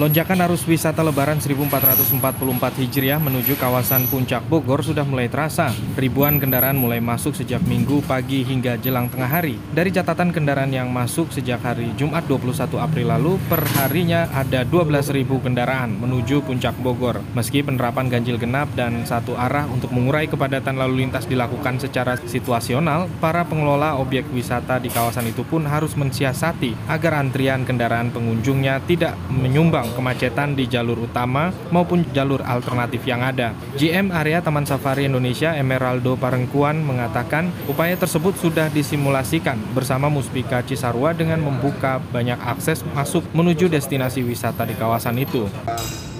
Lonjakan 0.00 0.48
arus 0.48 0.64
wisata 0.64 1.04
Lebaran 1.04 1.36
1444 1.36 2.80
Hijriah 2.80 3.20
menuju 3.20 3.60
kawasan 3.60 4.08
Puncak 4.08 4.40
Bogor 4.48 4.80
sudah 4.80 5.04
mulai 5.04 5.28
terasa. 5.28 5.68
Ribuan 6.00 6.40
kendaraan 6.40 6.80
mulai 6.80 6.96
masuk 6.96 7.36
sejak 7.36 7.60
minggu 7.68 8.00
pagi 8.08 8.40
hingga 8.40 8.80
jelang 8.80 9.12
tengah 9.12 9.28
hari. 9.28 9.60
Dari 9.76 9.92
catatan 9.92 10.32
kendaraan 10.32 10.72
yang 10.72 10.88
masuk 10.88 11.28
sejak 11.28 11.60
hari 11.60 11.92
Jumat 12.00 12.24
21 12.24 12.72
April 12.80 13.12
lalu, 13.12 13.32
per 13.52 13.60
harinya 13.84 14.32
ada 14.32 14.64
12.000 14.64 15.28
kendaraan 15.28 16.00
menuju 16.00 16.40
Puncak 16.40 16.72
Bogor. 16.80 17.20
Meski 17.36 17.60
penerapan 17.60 18.08
ganjil 18.08 18.40
genap 18.40 18.72
dan 18.72 19.04
satu 19.04 19.36
arah 19.36 19.68
untuk 19.68 19.92
mengurai 19.92 20.24
kepadatan 20.24 20.80
lalu 20.82 21.04
lintas 21.04 21.28
dilakukan 21.28 21.76
secara 21.76 22.16
situasional, 22.16 23.12
para 23.20 23.44
pengelola 23.44 24.00
objek 24.00 24.24
wisata 24.32 24.80
di 24.80 24.88
kawasan 24.88 25.28
itu 25.28 25.44
pun 25.44 25.68
harus 25.68 25.92
mensiasati 26.00 26.88
agar 26.88 27.20
antrian 27.20 27.68
kendaraan 27.68 28.08
pengunjungnya 28.08 28.80
tidak 28.88 29.20
menyumbang 29.28 29.81
kemacetan 29.90 30.54
di 30.54 30.70
jalur 30.70 31.10
utama 31.10 31.50
maupun 31.74 32.06
jalur 32.14 32.38
alternatif 32.46 33.02
yang 33.02 33.26
ada. 33.26 33.50
GM 33.74 34.14
area 34.14 34.38
Taman 34.38 34.62
Safari 34.62 35.10
Indonesia 35.10 35.58
Emeraldo 35.58 36.14
Parengkuan 36.14 36.78
mengatakan 36.86 37.50
upaya 37.66 37.98
tersebut 37.98 38.38
sudah 38.38 38.70
disimulasikan 38.70 39.58
bersama 39.74 40.06
Muspika 40.06 40.62
Cisarua 40.62 41.16
dengan 41.16 41.42
membuka 41.42 41.98
banyak 42.12 42.38
akses 42.38 42.86
masuk 42.94 43.26
menuju 43.34 43.66
destinasi 43.66 44.22
wisata 44.22 44.62
di 44.62 44.78
kawasan 44.78 45.18
itu. 45.18 45.50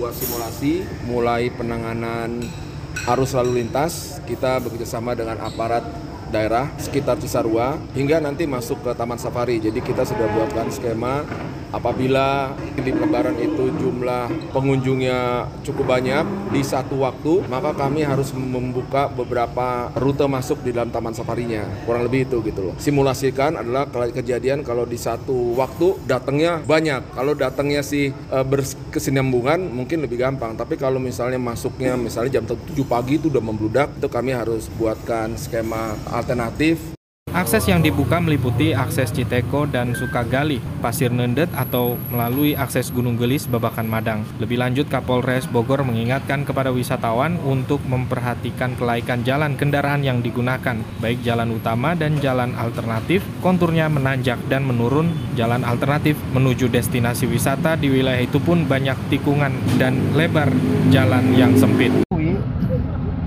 Buat 0.00 0.14
simulasi 0.18 0.82
mulai 1.06 1.52
penanganan 1.54 2.42
arus 3.06 3.34
lalu 3.34 3.62
lintas 3.62 4.22
kita 4.26 4.62
bekerjasama 4.62 5.14
dengan 5.14 5.38
aparat 5.42 5.82
daerah 6.32 6.72
sekitar 6.80 7.20
Cisarua 7.20 7.76
hingga 7.92 8.16
nanti 8.18 8.48
masuk 8.48 8.80
ke 8.80 8.90
Taman 8.96 9.20
Safari. 9.20 9.60
Jadi 9.60 9.84
kita 9.84 10.08
sudah 10.08 10.24
buatkan 10.32 10.72
skema 10.72 11.22
apabila 11.72 12.52
di 12.78 12.92
lebaran 12.92 13.36
itu 13.40 13.72
jumlah 13.80 14.52
pengunjungnya 14.52 15.48
cukup 15.64 15.96
banyak 15.96 16.24
di 16.52 16.62
satu 16.62 17.02
waktu, 17.02 17.48
maka 17.48 17.72
kami 17.74 18.04
harus 18.04 18.30
membuka 18.36 19.08
beberapa 19.08 19.90
rute 19.96 20.28
masuk 20.28 20.60
di 20.62 20.70
dalam 20.70 20.92
taman 20.92 21.16
safarinya. 21.16 21.64
Kurang 21.88 22.06
lebih 22.06 22.28
itu 22.28 22.38
gitu 22.44 22.70
loh. 22.70 22.74
Simulasikan 22.78 23.58
adalah 23.58 23.88
kejadian 23.90 24.62
kalau 24.62 24.84
di 24.84 25.00
satu 25.00 25.56
waktu 25.56 25.98
datangnya 26.04 26.60
banyak. 26.62 27.16
Kalau 27.16 27.32
datangnya 27.32 27.80
sih 27.80 28.12
e, 28.12 28.38
berkesinambungan 28.44 29.72
mungkin 29.72 30.04
lebih 30.04 30.20
gampang. 30.20 30.54
Tapi 30.54 30.76
kalau 30.76 31.00
misalnya 31.00 31.40
masuknya 31.40 31.96
misalnya 31.96 32.40
jam 32.40 32.44
7 32.44 32.56
pagi 32.84 33.16
itu 33.18 33.32
udah 33.32 33.42
membludak, 33.42 33.88
itu 33.96 34.08
kami 34.12 34.36
harus 34.36 34.68
buatkan 34.76 35.34
skema 35.40 35.96
alternatif 36.12 36.92
Akses 37.32 37.64
yang 37.64 37.80
dibuka 37.80 38.20
meliputi 38.20 38.76
akses 38.76 39.08
Citeko 39.08 39.64
dan 39.64 39.96
Sukagali, 39.96 40.60
Pasir 40.84 41.08
Nendet 41.08 41.48
atau 41.56 41.96
melalui 42.12 42.52
akses 42.52 42.92
Gunung 42.92 43.16
Gelis, 43.16 43.48
Babakan 43.48 43.88
Madang. 43.88 44.20
Lebih 44.36 44.60
lanjut, 44.60 44.84
Kapolres 44.92 45.48
Bogor 45.48 45.80
mengingatkan 45.80 46.44
kepada 46.44 46.68
wisatawan 46.68 47.40
untuk 47.40 47.80
memperhatikan 47.88 48.76
kelaikan 48.76 49.24
jalan 49.24 49.56
kendaraan 49.56 50.04
yang 50.04 50.20
digunakan, 50.20 50.76
baik 51.00 51.24
jalan 51.24 51.56
utama 51.56 51.96
dan 51.96 52.20
jalan 52.20 52.52
alternatif, 52.52 53.24
konturnya 53.40 53.88
menanjak 53.88 54.36
dan 54.52 54.68
menurun. 54.68 55.08
Jalan 55.32 55.64
alternatif 55.64 56.20
menuju 56.36 56.68
destinasi 56.68 57.24
wisata 57.24 57.80
di 57.80 57.88
wilayah 57.88 58.20
itu 58.20 58.44
pun 58.44 58.68
banyak 58.68 59.08
tikungan 59.08 59.56
dan 59.80 59.96
lebar 60.12 60.52
jalan 60.92 61.32
yang 61.32 61.56
sempit 61.56 61.90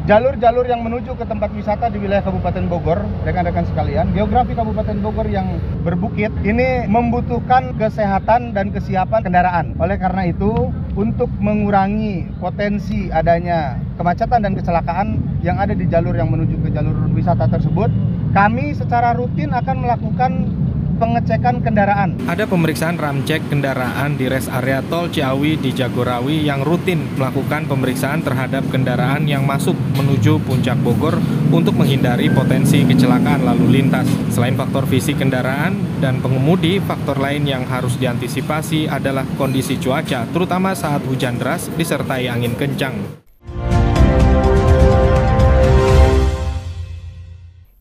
jalur-jalur 0.05 0.69
yang 0.69 0.85
menuju 0.85 1.17
ke 1.17 1.25
tempat 1.25 1.49
wisata 1.49 1.89
di 1.89 1.97
wilayah 1.97 2.21
Kabupaten 2.21 2.69
Bogor, 2.69 3.01
rekan-rekan 3.25 3.65
sekalian, 3.65 4.13
geografi 4.13 4.53
Kabupaten 4.53 5.01
Bogor 5.01 5.25
yang 5.25 5.57
berbukit 5.81 6.29
ini 6.45 6.85
membutuhkan 6.85 7.73
kesehatan 7.81 8.53
dan 8.53 8.69
kesiapan 8.69 9.25
kendaraan. 9.25 9.73
Oleh 9.81 9.97
karena 9.97 10.29
itu, 10.29 10.69
untuk 10.93 11.27
mengurangi 11.41 12.29
potensi 12.37 13.09
adanya 13.09 13.81
kemacetan 13.97 14.45
dan 14.45 14.53
kecelakaan 14.53 15.17
yang 15.41 15.57
ada 15.57 15.73
di 15.73 15.89
jalur 15.89 16.13
yang 16.13 16.29
menuju 16.29 16.61
ke 16.61 16.69
jalur 16.69 17.09
wisata 17.09 17.49
tersebut, 17.49 17.89
kami 18.37 18.77
secara 18.77 19.17
rutin 19.17 19.57
akan 19.57 19.89
melakukan 19.89 20.31
pengecekan 20.95 21.61
kendaraan. 21.61 22.15
Ada 22.25 22.47
pemeriksaan 22.47 22.95
ramcek 22.95 23.43
kendaraan 23.51 24.15
di 24.15 24.31
res 24.31 24.47
area 24.47 24.79
tol 24.87 25.11
Ciawi 25.11 25.59
di 25.59 25.75
Jagorawi 25.75 26.47
yang 26.47 26.63
rutin 26.63 27.05
melakukan 27.19 27.67
pemeriksaan 27.67 28.23
terhadap 28.23 28.63
kendaraan 28.71 29.27
yang 29.27 29.43
masuk 29.43 29.75
menuju 29.99 30.39
puncak 30.47 30.79
Bogor 30.81 31.19
untuk 31.51 31.75
menghindari 31.75 32.31
potensi 32.31 32.83
kecelakaan 32.83 33.43
lalu 33.43 33.81
lintas. 33.81 34.07
Selain 34.31 34.55
faktor 34.55 34.87
fisik 34.87 35.19
kendaraan 35.19 35.75
dan 35.99 36.23
pengemudi, 36.23 36.79
faktor 36.83 37.19
lain 37.19 37.43
yang 37.47 37.67
harus 37.67 37.95
diantisipasi 37.99 38.87
adalah 38.87 39.27
kondisi 39.35 39.75
cuaca, 39.79 40.27
terutama 40.31 40.71
saat 40.75 41.03
hujan 41.07 41.35
deras 41.39 41.67
disertai 41.75 42.31
angin 42.31 42.55
kencang. 42.55 43.24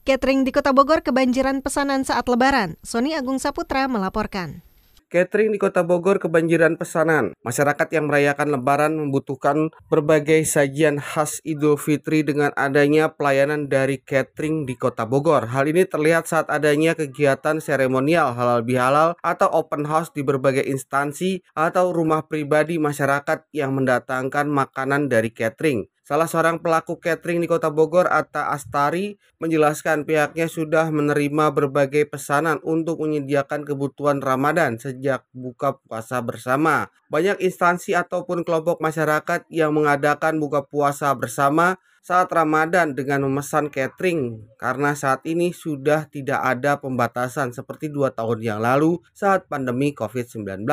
Catering 0.04 0.44
di 0.44 0.52
Kota 0.52 0.76
Bogor 0.76 1.00
kebanjiran 1.00 1.64
pesanan 1.64 2.04
saat 2.04 2.28
Lebaran. 2.28 2.76
Sony 2.84 3.16
Agung 3.16 3.40
Saputra 3.40 3.88
melaporkan. 3.88 4.60
Catering 5.08 5.48
di 5.48 5.56
Kota 5.56 5.80
Bogor 5.80 6.20
kebanjiran 6.20 6.76
pesanan. 6.76 7.32
Masyarakat 7.40 7.88
yang 7.88 8.12
merayakan 8.12 8.52
Lebaran 8.52 9.00
membutuhkan 9.00 9.72
berbagai 9.88 10.44
sajian 10.44 11.00
khas 11.00 11.40
Idul 11.40 11.80
Fitri 11.80 12.20
dengan 12.20 12.52
adanya 12.52 13.16
pelayanan 13.16 13.72
dari 13.72 13.96
catering 13.96 14.68
di 14.68 14.76
Kota 14.76 15.08
Bogor. 15.08 15.48
Hal 15.48 15.72
ini 15.72 15.88
terlihat 15.88 16.28
saat 16.28 16.52
adanya 16.52 16.92
kegiatan 16.92 17.64
seremonial 17.64 18.36
halal 18.36 18.60
bihalal 18.60 19.16
atau 19.24 19.48
open 19.56 19.88
house 19.88 20.12
di 20.12 20.20
berbagai 20.20 20.68
instansi 20.68 21.40
atau 21.56 21.96
rumah 21.96 22.28
pribadi 22.28 22.76
masyarakat 22.76 23.48
yang 23.56 23.72
mendatangkan 23.72 24.52
makanan 24.52 25.08
dari 25.08 25.32
catering. 25.32 25.88
Salah 26.04 26.28
seorang 26.28 26.60
pelaku 26.60 27.00
catering 27.00 27.40
di 27.40 27.48
Kota 27.48 27.72
Bogor, 27.72 28.04
Atta 28.12 28.52
Astari, 28.52 29.16
menjelaskan 29.40 30.04
pihaknya 30.04 30.52
sudah 30.52 30.92
menerima 30.92 31.48
berbagai 31.48 32.04
pesanan 32.12 32.60
untuk 32.60 33.00
menyediakan 33.00 33.64
kebutuhan 33.64 34.20
Ramadan 34.20 34.76
sejak 34.76 35.24
buka 35.32 35.80
puasa 35.80 36.20
bersama. 36.20 36.92
Banyak 37.08 37.40
instansi 37.40 37.96
ataupun 37.96 38.44
kelompok 38.44 38.84
masyarakat 38.84 39.48
yang 39.48 39.72
mengadakan 39.72 40.36
buka 40.36 40.60
puasa 40.68 41.08
bersama 41.16 41.80
saat 42.04 42.28
Ramadan 42.28 42.92
dengan 42.92 43.24
memesan 43.24 43.72
catering 43.72 44.44
karena 44.60 44.92
saat 44.92 45.24
ini 45.24 45.56
sudah 45.56 46.04
tidak 46.12 46.36
ada 46.36 46.76
pembatasan 46.76 47.56
seperti 47.56 47.88
dua 47.88 48.12
tahun 48.12 48.44
yang 48.44 48.60
lalu 48.60 49.00
saat 49.16 49.48
pandemi 49.48 49.96
COVID-19. 49.96 50.68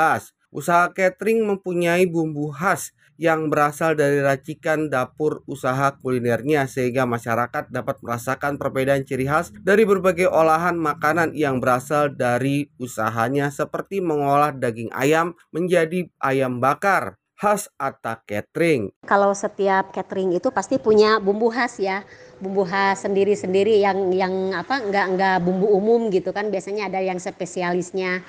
Usaha 0.52 0.92
catering 0.92 1.48
mempunyai 1.48 2.04
bumbu 2.12 2.52
khas 2.52 2.92
yang 3.16 3.48
berasal 3.48 3.96
dari 3.96 4.20
racikan 4.20 4.92
dapur 4.92 5.46
usaha 5.48 5.96
kulinernya 5.96 6.68
sehingga 6.68 7.08
masyarakat 7.08 7.72
dapat 7.72 8.04
merasakan 8.04 8.60
perbedaan 8.60 9.08
ciri 9.08 9.30
khas 9.32 9.56
dari 9.64 9.88
berbagai 9.88 10.28
olahan 10.28 10.76
makanan 10.76 11.32
yang 11.32 11.64
berasal 11.64 12.12
dari 12.12 12.68
usahanya 12.82 13.48
seperti 13.54 14.04
mengolah 14.04 14.52
daging 14.52 14.92
ayam 14.92 15.38
menjadi 15.56 16.10
ayam 16.20 16.60
bakar 16.60 17.22
khas 17.42 17.74
Atta 17.82 18.22
Catering. 18.22 18.94
Kalau 19.02 19.34
setiap 19.34 19.90
catering 19.90 20.38
itu 20.38 20.54
pasti 20.54 20.78
punya 20.78 21.18
bumbu 21.18 21.50
khas 21.50 21.82
ya, 21.82 22.06
bumbu 22.38 22.70
khas 22.70 23.02
sendiri-sendiri 23.02 23.82
yang 23.82 24.14
yang 24.14 24.54
apa 24.54 24.78
nggak 24.78 25.06
nggak 25.18 25.38
bumbu 25.42 25.74
umum 25.74 26.14
gitu 26.14 26.30
kan 26.30 26.54
biasanya 26.54 26.94
ada 26.94 27.02
yang 27.02 27.18
spesialisnya 27.18 28.22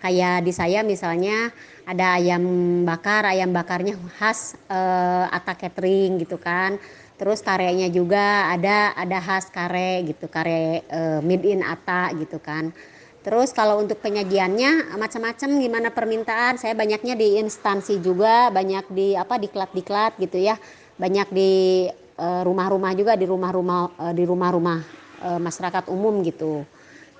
kayak 0.00 0.42
di 0.44 0.52
saya 0.52 0.80
misalnya 0.82 1.52
ada 1.84 2.16
ayam 2.16 2.42
bakar 2.88 3.28
ayam 3.28 3.52
bakarnya 3.52 3.96
khas 4.16 4.56
uh, 4.66 5.28
Ata 5.28 5.54
Catering 5.54 6.20
gitu 6.20 6.40
kan 6.40 6.80
terus 7.20 7.44
karenya 7.44 7.92
juga 7.92 8.48
ada 8.48 8.96
ada 8.96 9.18
khas 9.20 9.52
kare 9.52 10.08
gitu 10.08 10.26
kare 10.26 10.82
uh, 10.88 11.20
made 11.20 11.44
in 11.44 11.60
Ata 11.60 12.16
gitu 12.16 12.40
kan 12.40 12.72
Terus 13.20 13.52
kalau 13.52 13.84
untuk 13.84 14.00
penyajiannya 14.00 14.96
macam-macam 14.96 15.50
gimana 15.60 15.88
permintaan, 15.92 16.56
saya 16.56 16.72
banyaknya 16.72 17.12
di 17.20 17.36
instansi 17.36 18.00
juga, 18.00 18.48
banyak 18.48 18.88
di 18.88 19.12
apa 19.12 19.36
diklat-diklat 19.36 20.16
gitu 20.16 20.40
ya. 20.40 20.56
Banyak 20.96 21.28
di 21.28 21.84
eh, 22.16 22.42
rumah-rumah 22.44 22.96
juga 22.96 23.20
di 23.20 23.28
rumah-rumah 23.28 23.80
eh, 24.08 24.14
di 24.16 24.24
rumah-rumah 24.24 24.78
eh, 25.20 25.40
masyarakat 25.40 25.92
umum 25.92 26.24
gitu. 26.24 26.64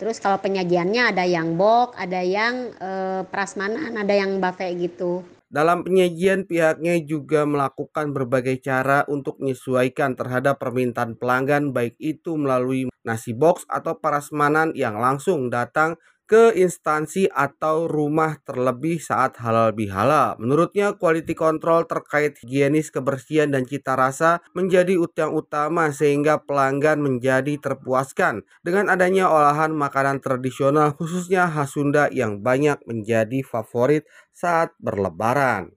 Terus 0.01 0.17
kalau 0.17 0.41
penyajiannya 0.41 1.13
ada 1.13 1.29
yang 1.29 1.61
box, 1.61 1.93
ada 2.01 2.25
yang 2.25 2.73
eh, 2.81 3.21
prasmanan, 3.29 4.01
ada 4.01 4.17
yang 4.17 4.41
buffet 4.41 4.73
gitu. 4.81 5.21
Dalam 5.51 5.83
penyajian 5.85 6.47
pihaknya 6.47 7.03
juga 7.05 7.43
melakukan 7.45 8.15
berbagai 8.15 8.63
cara 8.65 9.05
untuk 9.11 9.43
menyesuaikan 9.43 10.15
terhadap 10.17 10.63
permintaan 10.63 11.19
pelanggan 11.19 11.75
baik 11.75 11.99
itu 11.99 12.39
melalui 12.39 12.87
nasi 13.03 13.35
box 13.35 13.67
atau 13.67 13.99
prasmanan 13.99 14.73
yang 14.79 14.97
langsung 14.97 15.51
datang 15.51 15.99
ke 16.31 16.55
instansi 16.55 17.27
atau 17.27 17.91
rumah 17.91 18.39
terlebih 18.47 19.03
saat 19.03 19.35
halal 19.43 19.75
bihalal. 19.75 20.39
Menurutnya 20.39 20.95
quality 20.95 21.35
control 21.35 21.91
terkait 21.91 22.39
higienis 22.39 22.95
kebersihan 22.95 23.51
dan 23.51 23.67
cita 23.67 23.99
rasa 23.99 24.39
menjadi 24.55 24.95
utang 24.95 25.35
utama 25.35 25.91
sehingga 25.91 26.39
pelanggan 26.39 27.03
menjadi 27.03 27.59
terpuaskan 27.59 28.47
dengan 28.63 28.95
adanya 28.95 29.27
olahan 29.27 29.75
makanan 29.75 30.23
tradisional 30.23 30.95
khususnya 30.95 31.51
khas 31.51 31.75
Sunda 31.75 32.07
yang 32.15 32.39
banyak 32.47 32.79
menjadi 32.87 33.43
favorit 33.43 34.07
saat 34.31 34.71
berlebaran. 34.79 35.75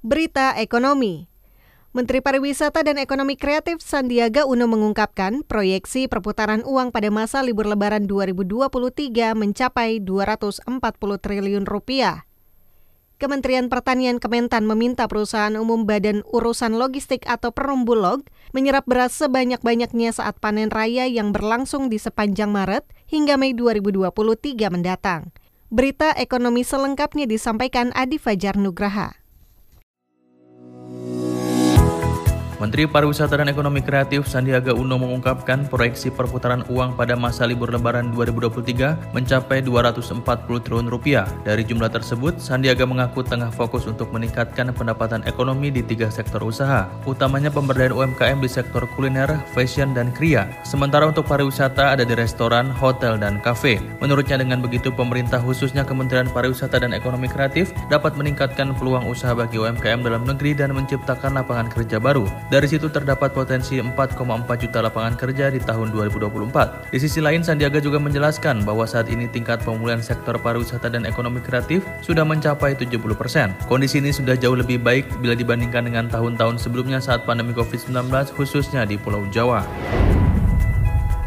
Berita 0.00 0.56
ekonomi. 0.56 1.33
Menteri 1.94 2.18
Pariwisata 2.18 2.82
dan 2.82 2.98
Ekonomi 2.98 3.38
Kreatif 3.38 3.78
Sandiaga 3.78 4.50
Uno 4.50 4.66
mengungkapkan 4.66 5.46
proyeksi 5.46 6.10
perputaran 6.10 6.66
uang 6.66 6.90
pada 6.90 7.06
masa 7.14 7.38
libur 7.38 7.70
lebaran 7.70 8.10
2023 8.10 9.38
mencapai 9.38 10.02
240 10.02 10.66
triliun 11.22 11.62
rupiah. 11.62 12.26
Kementerian 13.22 13.70
Pertanian 13.70 14.18
Kementan 14.18 14.66
meminta 14.66 15.06
perusahaan 15.06 15.54
umum 15.54 15.86
Badan 15.86 16.26
Urusan 16.34 16.82
Logistik 16.82 17.30
atau 17.30 17.54
Perumbulog 17.54 18.26
menyerap 18.50 18.90
beras 18.90 19.14
sebanyak-banyaknya 19.14 20.10
saat 20.10 20.34
panen 20.42 20.74
raya 20.74 21.06
yang 21.06 21.30
berlangsung 21.30 21.94
di 21.94 22.02
sepanjang 22.02 22.50
Maret 22.50 22.90
hingga 23.06 23.38
Mei 23.38 23.54
2023 23.54 24.10
mendatang. 24.66 25.30
Berita 25.70 26.10
ekonomi 26.18 26.66
selengkapnya 26.66 27.30
disampaikan 27.30 27.94
Adi 27.94 28.18
Fajar 28.18 28.58
Nugraha. 28.58 29.23
Menteri 32.64 32.88
Pariwisata 32.88 33.36
dan 33.36 33.52
Ekonomi 33.52 33.84
Kreatif 33.84 34.24
Sandiaga 34.24 34.72
Uno 34.72 34.96
mengungkapkan 34.96 35.68
proyeksi 35.68 36.08
perputaran 36.08 36.64
uang 36.72 36.96
pada 36.96 37.12
masa 37.12 37.44
libur 37.44 37.68
lebaran 37.68 38.08
2023 38.16 39.12
mencapai 39.12 39.60
240 39.60 40.24
triliun 40.64 40.88
rupiah. 40.88 41.28
Dari 41.44 41.60
jumlah 41.60 41.92
tersebut, 41.92 42.40
Sandiaga 42.40 42.88
mengaku 42.88 43.20
tengah 43.20 43.52
fokus 43.52 43.84
untuk 43.84 44.08
meningkatkan 44.16 44.72
pendapatan 44.72 45.20
ekonomi 45.28 45.68
di 45.68 45.84
tiga 45.84 46.08
sektor 46.08 46.40
usaha, 46.40 46.88
utamanya 47.04 47.52
pemberdayaan 47.52 48.16
UMKM 48.16 48.40
di 48.40 48.48
sektor 48.48 48.88
kuliner, 48.96 49.28
fashion, 49.52 49.92
dan 49.92 50.08
kria. 50.16 50.48
Sementara 50.64 51.04
untuk 51.04 51.28
pariwisata 51.28 51.92
ada 51.92 52.08
di 52.08 52.16
restoran, 52.16 52.72
hotel, 52.72 53.20
dan 53.20 53.44
kafe. 53.44 53.76
Menurutnya 54.00 54.40
dengan 54.40 54.64
begitu 54.64 54.88
pemerintah 54.88 55.36
khususnya 55.36 55.84
Kementerian 55.84 56.32
Pariwisata 56.32 56.80
dan 56.80 56.96
Ekonomi 56.96 57.28
Kreatif 57.28 57.76
dapat 57.92 58.16
meningkatkan 58.16 58.72
peluang 58.80 59.04
usaha 59.04 59.36
bagi 59.36 59.60
UMKM 59.60 60.00
dalam 60.00 60.24
negeri 60.24 60.56
dan 60.56 60.72
menciptakan 60.72 61.36
lapangan 61.36 61.68
kerja 61.68 62.00
baru. 62.00 62.24
Dari 62.54 62.70
situ 62.70 62.86
terdapat 62.86 63.34
potensi 63.34 63.82
4,4 63.82 64.14
juta 64.62 64.78
lapangan 64.78 65.18
kerja 65.18 65.50
di 65.50 65.58
tahun 65.58 65.90
2024. 65.90 66.86
Di 66.94 67.02
sisi 67.02 67.18
lain, 67.18 67.42
Sandiaga 67.42 67.82
juga 67.82 67.98
menjelaskan 67.98 68.62
bahwa 68.62 68.86
saat 68.86 69.10
ini 69.10 69.26
tingkat 69.26 69.66
pemulihan 69.66 69.98
sektor 69.98 70.38
pariwisata 70.38 70.86
dan 70.86 71.02
ekonomi 71.02 71.42
kreatif 71.42 71.82
sudah 71.98 72.22
mencapai 72.22 72.78
70 72.78 72.94
persen. 73.18 73.50
Kondisi 73.66 73.98
ini 73.98 74.14
sudah 74.14 74.38
jauh 74.38 74.54
lebih 74.54 74.78
baik 74.78 75.18
bila 75.18 75.34
dibandingkan 75.34 75.82
dengan 75.82 76.06
tahun-tahun 76.06 76.62
sebelumnya 76.62 77.02
saat 77.02 77.26
pandemi 77.26 77.50
COVID-19 77.58 78.06
khususnya 78.38 78.86
di 78.86 79.02
Pulau 79.02 79.26
Jawa. 79.34 79.66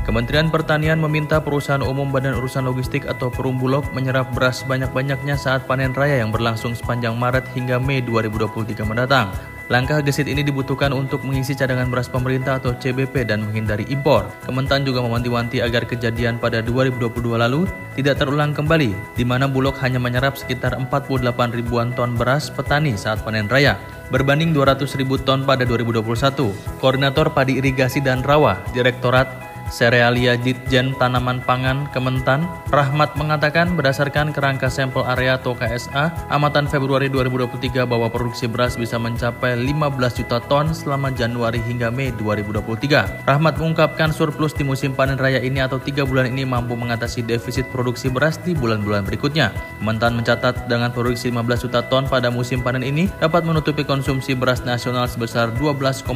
Kementerian 0.08 0.48
Pertanian 0.48 1.04
meminta 1.04 1.44
perusahaan 1.44 1.84
umum 1.84 2.08
Badan 2.08 2.40
Urusan 2.40 2.64
Logistik 2.64 3.04
atau 3.04 3.28
Perumbulog 3.28 3.84
menyerap 3.92 4.32
beras 4.32 4.64
banyak-banyaknya 4.64 5.36
saat 5.36 5.68
panen 5.68 5.92
raya 5.92 6.24
yang 6.24 6.32
berlangsung 6.32 6.72
sepanjang 6.72 7.20
Maret 7.20 7.52
hingga 7.52 7.84
Mei 7.84 8.00
2023 8.00 8.88
mendatang. 8.88 9.57
Langkah 9.68 10.00
gesit 10.00 10.32
ini 10.32 10.48
dibutuhkan 10.48 10.96
untuk 10.96 11.28
mengisi 11.28 11.52
cadangan 11.52 11.92
beras 11.92 12.08
pemerintah 12.08 12.56
atau 12.56 12.72
CBP 12.72 13.28
dan 13.28 13.44
menghindari 13.44 13.84
impor. 13.92 14.24
Kementan 14.48 14.88
juga 14.88 15.04
mewanti-wanti 15.04 15.60
agar 15.60 15.84
kejadian 15.84 16.40
pada 16.40 16.64
2022 16.64 17.36
lalu 17.36 17.68
tidak 18.00 18.16
terulang 18.24 18.56
kembali, 18.56 18.96
di 19.20 19.24
mana 19.28 19.44
Bulog 19.52 19.76
hanya 19.84 20.00
menyerap 20.00 20.40
sekitar 20.40 20.80
48 20.80 21.28
ribuan 21.52 21.92
ton 21.92 22.16
beras 22.16 22.48
petani 22.48 22.96
saat 22.96 23.20
panen 23.28 23.52
raya 23.52 23.76
berbanding 24.08 24.56
200 24.56 24.88
ribu 24.96 25.20
ton 25.20 25.44
pada 25.44 25.68
2021. 25.68 26.80
Koordinator 26.80 27.28
Padi 27.36 27.60
Irigasi 27.60 28.00
dan 28.00 28.24
Rawa, 28.24 28.64
Direktorat 28.72 29.47
Serealia 29.68 30.40
Ditjen 30.40 30.96
Tanaman 30.96 31.44
Pangan 31.44 31.92
Kementan, 31.92 32.48
Rahmat 32.72 33.20
mengatakan 33.20 33.76
berdasarkan 33.76 34.32
kerangka 34.32 34.72
sampel 34.72 35.04
area 35.04 35.36
atau 35.36 35.52
KSA, 35.52 36.32
amatan 36.32 36.72
Februari 36.72 37.12
2023 37.12 37.84
bahwa 37.84 38.08
produksi 38.08 38.48
beras 38.48 38.80
bisa 38.80 38.96
mencapai 38.96 39.60
15 39.60 40.24
juta 40.24 40.40
ton 40.48 40.72
selama 40.72 41.12
Januari 41.12 41.60
hingga 41.60 41.92
Mei 41.92 42.16
2023. 42.16 43.28
Rahmat 43.28 43.54
mengungkapkan 43.60 44.16
surplus 44.16 44.56
di 44.56 44.64
musim 44.64 44.96
panen 44.96 45.20
raya 45.20 45.44
ini 45.44 45.60
atau 45.60 45.84
tiga 45.84 46.08
bulan 46.08 46.32
ini 46.32 46.48
mampu 46.48 46.80
mengatasi 46.80 47.28
defisit 47.28 47.68
produksi 47.68 48.08
beras 48.08 48.40
di 48.40 48.56
bulan-bulan 48.56 49.04
berikutnya. 49.04 49.52
Kementan 49.84 50.16
mencatat 50.16 50.72
dengan 50.72 50.96
produksi 50.96 51.28
15 51.28 51.68
juta 51.68 51.84
ton 51.92 52.08
pada 52.08 52.32
musim 52.32 52.64
panen 52.64 52.88
ini 52.88 53.12
dapat 53.20 53.44
menutupi 53.44 53.84
konsumsi 53.84 54.32
beras 54.32 54.64
nasional 54.64 55.12
sebesar 55.12 55.52
12,69 55.60 56.08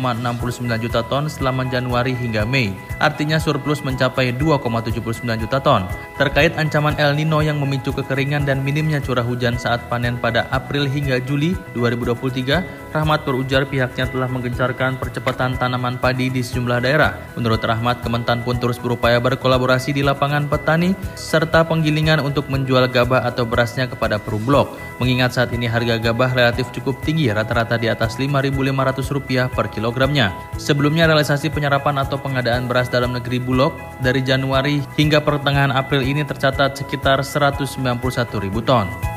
juta 0.80 1.04
ton 1.12 1.28
selama 1.28 1.68
Januari 1.68 2.16
hingga 2.16 2.48
Mei. 2.48 2.72
Artinya 3.02 3.40
surplus 3.41 3.82
mencapai 3.82 4.38
2,79 4.38 5.25
juta 5.41 5.58
ton. 5.58 5.89
Terkait 6.21 6.54
ancaman 6.54 6.93
El 7.01 7.17
Nino 7.17 7.41
yang 7.41 7.58
memicu 7.58 7.89
kekeringan 7.89 8.45
dan 8.45 8.62
minimnya 8.62 9.01
curah 9.01 9.25
hujan 9.25 9.58
saat 9.58 9.82
panen 9.89 10.21
pada 10.21 10.45
April 10.54 10.86
hingga 10.86 11.17
Juli 11.25 11.58
2023, 11.73 12.81
Rahmat 12.91 13.23
berujar 13.23 13.63
pihaknya 13.71 14.04
telah 14.04 14.27
menggencarkan 14.27 14.99
percepatan 14.99 15.56
tanaman 15.56 15.95
padi 15.95 16.27
di 16.27 16.43
sejumlah 16.43 16.84
daerah. 16.84 17.15
Menurut 17.39 17.63
Rahmat, 17.63 18.04
Kementan 18.04 18.43
pun 18.43 18.60
terus 18.60 18.75
berupaya 18.75 19.15
berkolaborasi 19.23 19.95
di 19.95 20.04
lapangan 20.04 20.51
petani 20.51 20.91
serta 21.15 21.63
penggilingan 21.63 22.19
untuk 22.19 22.51
menjual 22.51 22.91
gabah 22.91 23.23
atau 23.23 23.47
berasnya 23.47 23.88
kepada 23.88 24.19
perublok. 24.19 24.75
Mengingat 24.99 25.39
saat 25.39 25.56
ini 25.56 25.71
harga 25.71 26.04
gabah 26.04 26.36
relatif 26.36 26.67
cukup 26.75 26.99
tinggi, 26.99 27.32
rata-rata 27.32 27.80
di 27.80 27.88
atas 27.88 28.19
Rp5.500 28.19 29.56
per 29.56 29.71
kilogramnya. 29.71 30.36
Sebelumnya 30.60 31.08
realisasi 31.08 31.47
penyerapan 31.47 31.95
atau 31.95 32.19
pengadaan 32.19 32.67
beras 32.67 32.91
dalam 32.91 33.15
negeri 33.15 33.39
Bulog 33.39 33.71
dari 34.04 34.19
Januari 34.19 34.84
hingga 34.99 35.23
pertengahan 35.23 35.71
April 35.71 36.04
ini 36.04 36.27
tercatat 36.27 36.75
sekitar 36.75 37.23
191 37.23 37.95
ribu 38.43 38.60
ton. 38.60 39.11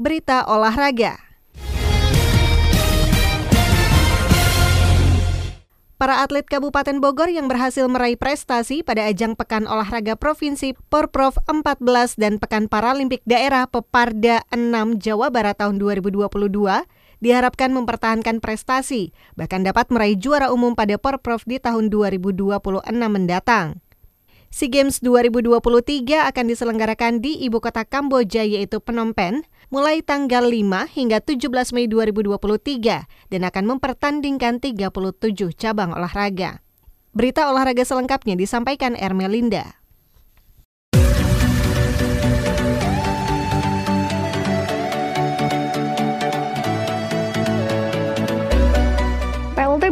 Berita 0.00 0.48
olahraga. 0.48 1.20
Para 6.00 6.24
atlet 6.24 6.48
Kabupaten 6.48 7.04
Bogor 7.04 7.28
yang 7.28 7.52
berhasil 7.52 7.84
meraih 7.84 8.16
prestasi 8.16 8.80
pada 8.80 9.04
ajang 9.04 9.36
Pekan 9.36 9.68
Olahraga 9.68 10.16
Provinsi 10.16 10.72
Porprov 10.88 11.36
14 11.44 12.16
dan 12.16 12.40
Pekan 12.40 12.72
Paralimpik 12.72 13.20
Daerah 13.28 13.68
Peparda 13.68 14.40
6 14.48 14.72
Jawa 15.04 15.28
Barat 15.28 15.60
tahun 15.60 15.76
2022 15.76 16.32
diharapkan 17.20 17.68
mempertahankan 17.68 18.40
prestasi, 18.40 19.12
bahkan 19.36 19.60
dapat 19.60 19.92
meraih 19.92 20.16
juara 20.16 20.48
umum 20.48 20.72
pada 20.72 20.96
Porprov 20.96 21.44
di 21.44 21.60
tahun 21.60 21.92
2026 21.92 22.56
mendatang. 22.88 23.84
SEA 24.50 24.66
Games 24.66 24.98
2023 24.98 26.26
akan 26.26 26.44
diselenggarakan 26.50 27.22
di 27.22 27.38
ibu 27.46 27.62
kota 27.62 27.86
Kamboja 27.86 28.42
yaitu 28.42 28.82
Phnom 28.82 29.14
Penh 29.14 29.46
mulai 29.70 30.02
tanggal 30.04 30.44
5 30.44 30.90
hingga 30.92 31.18
17 31.22 31.72
Mei 31.72 31.86
2023 31.88 33.32
dan 33.32 33.42
akan 33.46 33.64
mempertandingkan 33.64 34.58
37 34.60 35.56
cabang 35.56 35.94
olahraga. 35.96 36.60
Berita 37.10 37.50
olahraga 37.50 37.82
selengkapnya 37.82 38.38
disampaikan 38.38 38.94
Ermelinda. 38.94 39.79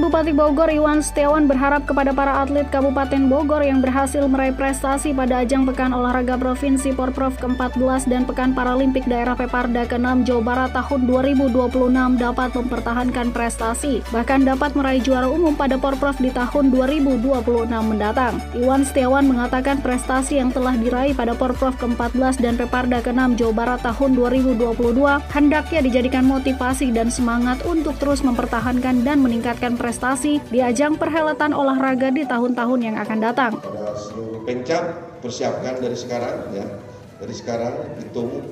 Bupati 0.08 0.32
Bogor 0.32 0.72
Iwan 0.72 1.04
Setiawan 1.04 1.44
berharap 1.44 1.84
kepada 1.84 2.16
para 2.16 2.40
atlet 2.40 2.64
Kabupaten 2.72 3.28
Bogor 3.28 3.60
yang 3.60 3.84
berhasil 3.84 4.24
meraih 4.24 4.56
prestasi 4.56 5.12
pada 5.12 5.44
ajang 5.44 5.68
Pekan 5.68 5.92
Olahraga 5.92 6.40
Provinsi 6.40 6.96
Porprov 6.96 7.36
ke-14 7.36 8.08
dan 8.08 8.24
Pekan 8.24 8.56
Paralimpik 8.56 9.04
Daerah 9.04 9.36
Peparda 9.36 9.84
ke-6 9.84 10.24
Jawa 10.24 10.40
Barat 10.40 10.70
tahun 10.72 11.04
2026 11.12 11.92
dapat 12.16 12.50
mempertahankan 12.56 13.36
prestasi, 13.36 14.00
bahkan 14.08 14.48
dapat 14.48 14.72
meraih 14.72 15.04
juara 15.04 15.28
umum 15.28 15.52
pada 15.52 15.76
Porprov 15.76 16.16
di 16.16 16.32
tahun 16.32 16.72
2026 16.72 17.68
mendatang. 17.68 18.40
Iwan 18.56 18.88
Setiawan 18.88 19.28
mengatakan 19.28 19.84
prestasi 19.84 20.40
yang 20.40 20.48
telah 20.48 20.72
diraih 20.72 21.12
pada 21.12 21.36
Porprov 21.36 21.76
ke-14 21.76 22.40
dan 22.40 22.56
Peparda 22.56 23.04
ke-6 23.04 23.36
Jawa 23.36 23.52
Barat 23.52 23.84
tahun 23.84 24.16
2022 24.16 24.72
hendaknya 25.36 25.84
dijadikan 25.84 26.24
motivasi 26.24 26.96
dan 26.96 27.12
semangat 27.12 27.60
untuk 27.68 27.92
terus 28.00 28.24
mempertahankan 28.24 29.04
dan 29.04 29.20
meningkatkan 29.20 29.76
prestasi 29.76 29.97
di 29.98 30.62
ajang 30.62 30.94
perhelatan 30.94 31.50
olahraga 31.50 32.14
di 32.14 32.22
tahun-tahun 32.22 32.80
yang 32.86 32.96
akan 33.02 33.18
datang. 33.18 33.52
Seluruh 33.98 34.46
pencap 34.46 35.18
persiapkan 35.18 35.82
dari 35.82 35.98
sekarang 35.98 36.54
ya, 36.54 36.66
dari 37.18 37.34
sekarang 37.34 37.98
hitung 37.98 38.46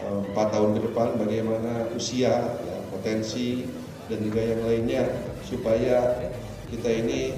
eh, 0.00 0.20
empat 0.32 0.48
tahun 0.48 0.80
ke 0.80 0.80
depan 0.88 1.08
bagaimana 1.20 1.92
usia, 1.92 2.56
ya, 2.56 2.76
potensi 2.88 3.68
dan 4.08 4.24
juga 4.24 4.40
yang 4.40 4.64
lainnya 4.64 5.04
supaya 5.44 6.16
kita 6.72 6.88
ini 6.88 7.36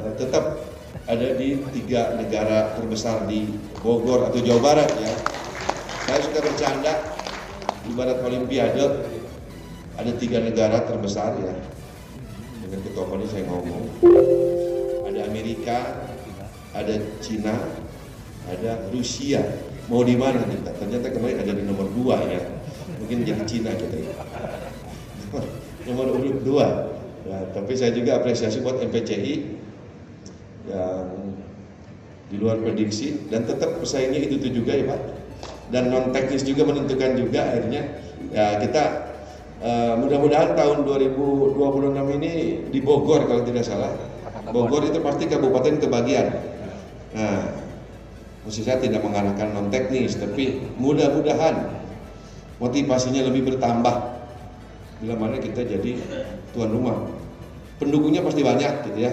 uh, 0.00 0.16
tetap 0.16 0.64
ada 1.04 1.36
di 1.36 1.60
tiga 1.76 2.16
negara 2.16 2.72
terbesar 2.80 3.28
di 3.28 3.44
Bogor 3.84 4.32
atau 4.32 4.40
Jawa 4.40 4.72
Barat 4.72 4.88
ya. 5.04 5.12
Saya 6.08 6.18
suka 6.24 6.40
bercanda 6.40 7.12
ibarat 7.84 8.24
Olimpiade 8.24 9.04
ada 10.00 10.12
tiga 10.16 10.40
negara 10.40 10.80
terbesar 10.88 11.36
ya 11.44 11.73
dengan 12.74 12.90
ketua 12.90 13.06
koni 13.06 13.26
saya 13.30 13.46
ngomong 13.46 13.86
ada 15.06 15.20
Amerika 15.30 15.78
ada 16.74 16.94
Cina 17.22 17.54
ada 18.50 18.90
Rusia. 18.90 19.46
Mau 19.86 20.02
di 20.02 20.18
mana 20.18 20.42
kita 20.42 20.74
ternyata 20.74 21.14
kemarin 21.14 21.38
ada 21.38 21.54
di 21.54 21.62
nomor 21.62 21.86
dua 21.94 22.18
ya. 22.26 22.42
Mungkin 22.98 23.22
jadi 23.22 23.46
Cina 23.46 23.70
kita 23.78 23.94
ya. 23.94 24.14
Nomor 25.86 26.18
urut 26.18 26.42
dua. 26.42 26.98
Ya, 27.30 27.46
tapi 27.54 27.78
saya 27.78 27.94
juga 27.94 28.18
apresiasi 28.18 28.58
buat 28.58 28.82
MPCI 28.82 29.34
yang 30.66 31.08
di 32.32 32.36
luar 32.40 32.58
prediksi 32.58 33.28
dan 33.30 33.46
tetap 33.46 33.78
persaingnya 33.78 34.18
itu, 34.18 34.40
itu 34.42 34.64
juga 34.64 34.72
ya 34.74 34.84
Pak. 34.90 35.00
Dan 35.70 35.94
non 35.94 36.10
teknis 36.10 36.42
juga 36.42 36.66
menentukan 36.66 37.22
juga 37.22 37.54
akhirnya. 37.54 38.02
Ya 38.34 38.58
kita 38.58 39.13
Uh, 39.62 39.94
mudah-mudahan 40.02 40.58
tahun 40.58 40.82
2026 40.82 42.16
ini 42.20 42.32
di 42.68 42.80
Bogor 42.82 43.24
kalau 43.30 43.42
tidak 43.46 43.64
salah. 43.64 43.94
Bogor 44.50 44.84
itu 44.84 44.98
pasti 45.00 45.24
kabupaten 45.30 45.80
kebagian. 45.80 46.26
Nah, 47.14 47.54
maksud 48.44 48.66
saya 48.66 48.82
tidak 48.82 49.00
mengarahkan 49.06 49.54
non 49.54 49.70
teknis, 49.70 50.18
tapi 50.18 50.58
mudah-mudahan 50.76 51.70
motivasinya 52.58 53.24
lebih 53.30 53.54
bertambah 53.54 53.94
bila 55.00 55.14
mana 55.16 55.36
kita 55.40 55.64
jadi 55.64 55.92
tuan 56.52 56.70
rumah. 56.74 57.08
Pendukungnya 57.78 58.20
pasti 58.20 58.42
banyak 58.44 58.90
gitu 58.90 58.98
ya. 59.00 59.12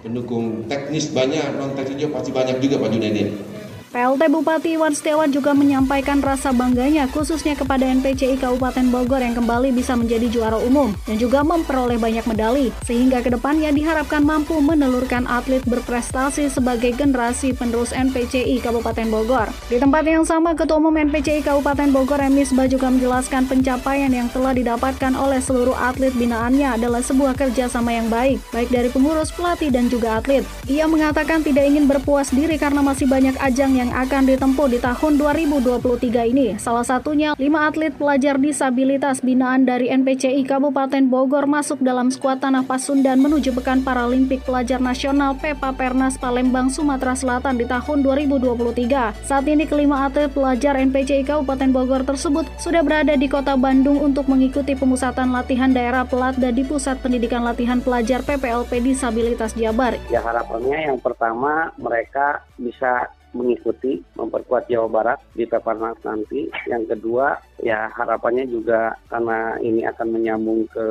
Pendukung 0.00 0.66
teknis 0.66 1.12
banyak, 1.12 1.56
non 1.56 1.72
teknisnya 1.76 2.08
pasti 2.12 2.32
banyak 2.32 2.58
juga 2.60 2.80
Pak 2.80 2.90
Junedi. 2.90 3.49
PLT 3.90 4.22
Bupati 4.30 4.78
Iwan 4.78 4.94
Setiawan 4.94 5.34
juga 5.34 5.50
menyampaikan 5.50 6.22
rasa 6.22 6.54
bangganya 6.54 7.10
khususnya 7.10 7.58
kepada 7.58 7.82
NPCI 7.90 8.38
Kabupaten 8.38 8.86
Bogor 8.86 9.18
yang 9.18 9.34
kembali 9.34 9.74
bisa 9.74 9.98
menjadi 9.98 10.30
juara 10.30 10.62
umum 10.62 10.94
dan 11.10 11.18
juga 11.18 11.42
memperoleh 11.42 11.98
banyak 11.98 12.22
medali 12.22 12.70
sehingga 12.86 13.18
ke 13.18 13.34
depannya 13.34 13.74
diharapkan 13.74 14.22
mampu 14.22 14.62
menelurkan 14.62 15.26
atlet 15.26 15.58
berprestasi 15.66 16.46
sebagai 16.54 16.94
generasi 16.94 17.50
penerus 17.50 17.90
NPCI 17.90 18.62
Kabupaten 18.62 19.10
Bogor. 19.10 19.50
Di 19.66 19.82
tempat 19.82 20.06
yang 20.06 20.22
sama 20.22 20.54
Ketua 20.54 20.78
Umum 20.78 20.94
NPCI 20.94 21.42
Kabupaten 21.42 21.90
Bogor 21.90 22.22
Emisba 22.22 22.70
juga 22.70 22.94
menjelaskan 22.94 23.50
pencapaian 23.50 24.14
yang 24.14 24.30
telah 24.30 24.54
didapatkan 24.54 25.18
oleh 25.18 25.42
seluruh 25.42 25.74
atlet 25.74 26.14
binaannya 26.14 26.78
adalah 26.78 27.02
sebuah 27.02 27.34
kerjasama 27.34 27.90
yang 27.90 28.06
baik 28.06 28.38
baik 28.54 28.70
dari 28.70 28.86
pengurus, 28.86 29.34
pelatih 29.34 29.74
dan 29.74 29.90
juga 29.90 30.22
atlet. 30.22 30.46
Ia 30.70 30.86
mengatakan 30.86 31.42
tidak 31.42 31.66
ingin 31.66 31.90
berpuas 31.90 32.30
diri 32.30 32.54
karena 32.54 32.86
masih 32.86 33.10
banyak 33.10 33.34
ajang 33.42 33.79
yang 33.79 33.79
akan 33.88 34.28
ditempuh 34.28 34.68
di 34.68 34.76
tahun 34.76 35.16
2023 35.16 36.28
ini. 36.28 36.60
Salah 36.60 36.84
satunya, 36.84 37.32
lima 37.40 37.64
atlet 37.64 37.96
pelajar 37.96 38.36
disabilitas 38.36 39.24
binaan 39.24 39.64
dari 39.64 39.88
NPCI 39.88 40.44
Kabupaten 40.44 41.08
Bogor 41.08 41.48
masuk 41.48 41.80
dalam 41.80 42.12
skuad 42.12 42.44
Tanah 42.44 42.68
Pasundan 42.68 43.24
menuju 43.24 43.56
Pekan 43.56 43.80
Paralimpik 43.80 44.44
Pelajar 44.44 44.84
Nasional 44.84 45.40
PEPA 45.40 45.72
Pernas 45.72 46.20
Palembang, 46.20 46.68
Sumatera 46.68 47.16
Selatan 47.16 47.56
di 47.56 47.64
tahun 47.64 48.04
2023. 48.04 49.24
Saat 49.24 49.48
ini 49.48 49.64
kelima 49.64 50.04
atlet 50.04 50.28
pelajar 50.28 50.76
NPCI 50.76 51.24
Kabupaten 51.24 51.72
Bogor 51.72 52.04
tersebut 52.04 52.44
sudah 52.60 52.84
berada 52.84 53.16
di 53.16 53.30
kota 53.30 53.56
Bandung 53.56 54.02
untuk 54.02 54.28
mengikuti 54.28 54.76
pemusatan 54.76 55.32
latihan 55.32 55.72
daerah 55.72 56.04
Pelatda 56.04 56.50
di 56.50 56.66
Pusat 56.66 57.00
Pendidikan 57.00 57.46
Latihan 57.46 57.78
Pelajar 57.78 58.26
PPLP 58.26 58.82
Disabilitas 58.82 59.54
Jabar. 59.54 59.94
Ya 60.10 60.18
harapannya 60.20 60.90
yang 60.90 60.98
pertama 60.98 61.70
mereka 61.78 62.42
bisa 62.58 63.08
mengikuti 63.32 64.02
memperkuat 64.18 64.66
Jawa 64.66 64.88
Barat 64.90 65.18
di 65.34 65.44
Peparnas 65.46 65.98
nanti. 66.02 66.50
Yang 66.66 66.96
kedua 66.96 67.38
ya 67.62 67.90
harapannya 67.94 68.46
juga 68.48 68.94
karena 69.08 69.58
ini 69.62 69.86
akan 69.86 70.08
menyambung 70.10 70.66
ke 70.70 70.86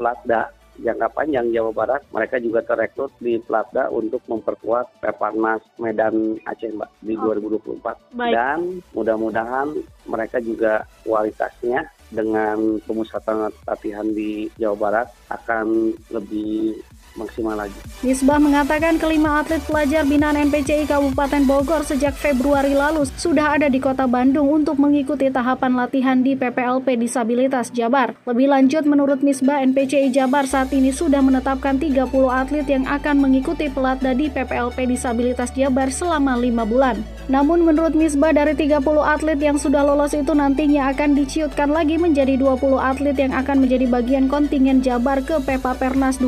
Platda 0.00 0.48
jangka 0.80 1.08
panjang 1.12 1.52
Jawa 1.52 1.72
Barat, 1.76 2.02
mereka 2.10 2.40
juga 2.40 2.64
terekrut 2.64 3.12
di 3.20 3.36
Platda 3.42 3.92
untuk 3.92 4.24
memperkuat 4.26 5.04
Peparnas 5.04 5.60
Medan 5.76 6.40
Aceh 6.48 6.72
Mbak 6.72 6.90
di 7.04 7.14
2024. 7.20 8.16
Baik. 8.16 8.32
Dan 8.32 8.58
mudah-mudahan 8.96 9.68
mereka 10.08 10.40
juga 10.40 10.88
kualitasnya 11.04 11.84
dengan 12.10 12.82
pemusatan 12.88 13.54
latihan 13.68 14.08
di 14.10 14.50
Jawa 14.58 14.76
Barat 14.76 15.08
akan 15.30 15.94
lebih 16.10 16.80
maksimal 17.18 17.56
lagi. 17.58 17.74
Misbah 18.00 18.38
mengatakan 18.38 18.96
kelima 18.96 19.42
atlet 19.42 19.60
pelajar 19.64 20.06
binaan 20.06 20.38
NPCI 20.38 20.88
Kabupaten 20.88 21.42
Bogor 21.44 21.82
sejak 21.82 22.14
Februari 22.16 22.72
lalu 22.72 23.04
sudah 23.18 23.58
ada 23.58 23.66
di 23.66 23.82
kota 23.82 24.06
Bandung 24.06 24.48
untuk 24.50 24.78
mengikuti 24.78 25.28
tahapan 25.28 25.76
latihan 25.76 26.18
di 26.22 26.38
PPLP 26.38 26.96
Disabilitas 26.96 27.68
Jabar. 27.74 28.16
Lebih 28.24 28.48
lanjut, 28.50 28.84
menurut 28.86 29.20
Misbah, 29.20 29.62
NPCI 29.66 30.14
Jabar 30.14 30.46
saat 30.46 30.72
ini 30.72 30.90
sudah 30.94 31.20
menetapkan 31.20 31.76
30 31.76 32.08
atlet 32.28 32.66
yang 32.66 32.84
akan 32.88 33.20
mengikuti 33.20 33.68
pelatda 33.68 34.16
di 34.16 34.32
PPLP 34.32 34.90
Disabilitas 34.90 35.52
Jabar 35.52 35.92
selama 35.92 36.38
lima 36.40 36.64
bulan. 36.64 37.02
Namun 37.30 37.62
menurut 37.62 37.94
Misbah, 37.94 38.34
dari 38.34 38.58
30 38.58 38.82
atlet 39.06 39.38
yang 39.38 39.54
sudah 39.54 39.86
lolos 39.86 40.16
itu 40.16 40.34
nantinya 40.34 40.90
akan 40.90 41.14
diciutkan 41.14 41.70
lagi 41.70 41.94
menjadi 41.94 42.34
20 42.34 42.80
atlet 42.80 43.14
yang 43.14 43.30
akan 43.36 43.62
menjadi 43.62 43.86
bagian 43.86 44.26
kontingen 44.26 44.82
Jabar 44.82 45.22
ke 45.22 45.38
PEPA 45.38 45.78
Pernas 45.78 46.18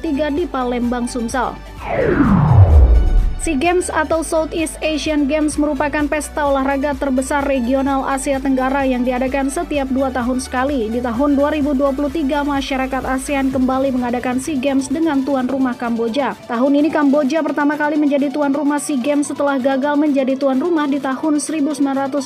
2023 0.00 0.36
di 0.36 0.44
Palembang, 0.48 1.04
Sumsel. 1.04 1.52
SEA 3.40 3.56
Games 3.56 3.88
atau 3.88 4.20
Southeast 4.20 4.76
Asian 4.84 5.24
Games 5.24 5.56
merupakan 5.56 6.04
pesta 6.04 6.44
olahraga 6.44 6.92
terbesar 6.92 7.40
regional 7.48 8.04
Asia 8.04 8.36
Tenggara 8.36 8.84
yang 8.84 9.00
diadakan 9.00 9.48
setiap 9.48 9.88
dua 9.88 10.12
tahun 10.12 10.44
sekali. 10.44 10.92
Di 10.92 11.00
tahun 11.00 11.40
2023, 11.40 12.44
masyarakat 12.44 13.00
ASEAN 13.00 13.48
kembali 13.48 13.96
mengadakan 13.96 14.36
SEA 14.44 14.60
Games 14.60 14.92
dengan 14.92 15.24
tuan 15.24 15.48
rumah 15.48 15.72
Kamboja. 15.72 16.36
Tahun 16.52 16.72
ini 16.84 16.92
Kamboja 16.92 17.40
pertama 17.40 17.80
kali 17.80 17.96
menjadi 17.96 18.28
tuan 18.28 18.52
rumah 18.52 18.76
SEA 18.76 19.00
Games 19.00 19.32
setelah 19.32 19.56
gagal 19.56 19.96
menjadi 19.96 20.36
tuan 20.36 20.60
rumah 20.60 20.84
di 20.84 21.00
tahun 21.00 21.40
1963 21.40 22.20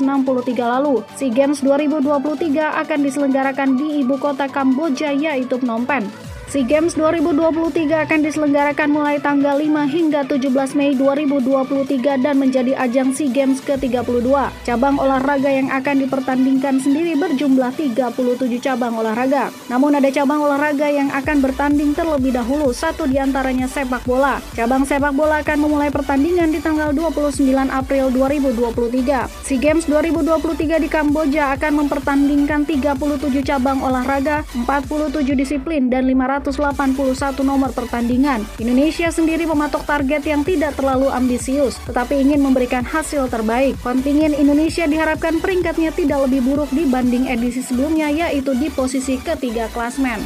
lalu. 0.59 1.07
SEA 1.15 1.31
Games 1.31 1.63
2023 1.63 2.59
akan 2.59 2.99
diselenggarakan 3.07 3.79
di 3.79 4.03
ibu 4.03 4.19
kota 4.19 4.51
Kamboja 4.51 5.15
yaitu 5.15 5.63
Phnom 5.63 5.87
Penh. 5.87 6.34
SEA 6.45 6.61
Games 6.69 6.93
2023 6.93 8.05
akan 8.05 8.21
diselenggarakan 8.21 8.89
mulai 8.93 9.17
tanggal 9.17 9.57
5 9.57 9.65
hingga 9.89 10.21
17 10.29 10.77
Mei 10.77 10.93
2023 10.93 12.21
dan 12.21 12.37
menjadi 12.37 12.77
ajang 12.85 13.17
SEA 13.17 13.33
Games 13.33 13.65
ke-32. 13.65 14.29
Cabang 14.69 15.01
olahraga 15.01 15.49
yang 15.49 15.73
akan 15.73 16.05
dipertandingkan 16.05 16.85
sendiri 16.85 17.17
berjumlah 17.17 17.73
37 17.73 18.61
cabang 18.61 18.93
olahraga. 18.93 19.49
Namun 19.73 19.97
ada 19.97 20.13
cabang 20.13 20.45
olahraga 20.45 20.85
yang 20.93 21.09
akan 21.17 21.41
bertanding 21.41 21.97
terlebih 21.97 22.37
dahulu, 22.37 22.77
satu 22.77 23.09
di 23.09 23.17
antaranya 23.17 23.65
sepak 23.65 24.05
bola. 24.05 24.45
Cabang 24.53 24.85
sepak 24.85 25.17
bola 25.17 25.41
akan 25.41 25.59
memulai 25.65 25.89
pertandingan 25.89 26.53
di 26.53 26.61
tanggal 26.61 26.93
29 26.93 27.41
April 27.73 28.13
2023. 28.13 29.49
SEA 29.49 29.57
Games 29.57 29.89
2023 29.89 30.77
di 30.77 30.89
Kamboja 30.93 31.57
akan 31.57 31.89
mempertandingkan 31.89 32.69
37 32.69 33.41
cabang 33.41 33.81
olahraga, 33.81 34.45
47 34.53 35.33
disiplin, 35.33 35.89
dan 35.89 36.05
500 36.05 36.34
181 36.43 37.45
nomor 37.47 37.71
pertandingan. 37.71 38.43
Indonesia 38.59 39.13
sendiri 39.13 39.47
mematok 39.47 39.87
target 39.87 40.27
yang 40.27 40.43
tidak 40.43 40.75
terlalu 40.75 41.13
ambisius, 41.13 41.79
tetapi 41.87 42.19
ingin 42.19 42.43
memberikan 42.43 42.83
hasil 42.83 43.31
terbaik. 43.31 43.79
Kontingen 43.85 44.35
Indonesia 44.35 44.89
diharapkan 44.89 45.39
peringkatnya 45.39 45.95
tidak 45.95 46.27
lebih 46.27 46.43
buruk 46.43 46.71
dibanding 46.75 47.31
edisi 47.31 47.63
sebelumnya, 47.63 48.11
yaitu 48.11 48.57
di 48.59 48.67
posisi 48.73 49.21
ketiga 49.23 49.71
klasmen. 49.71 50.19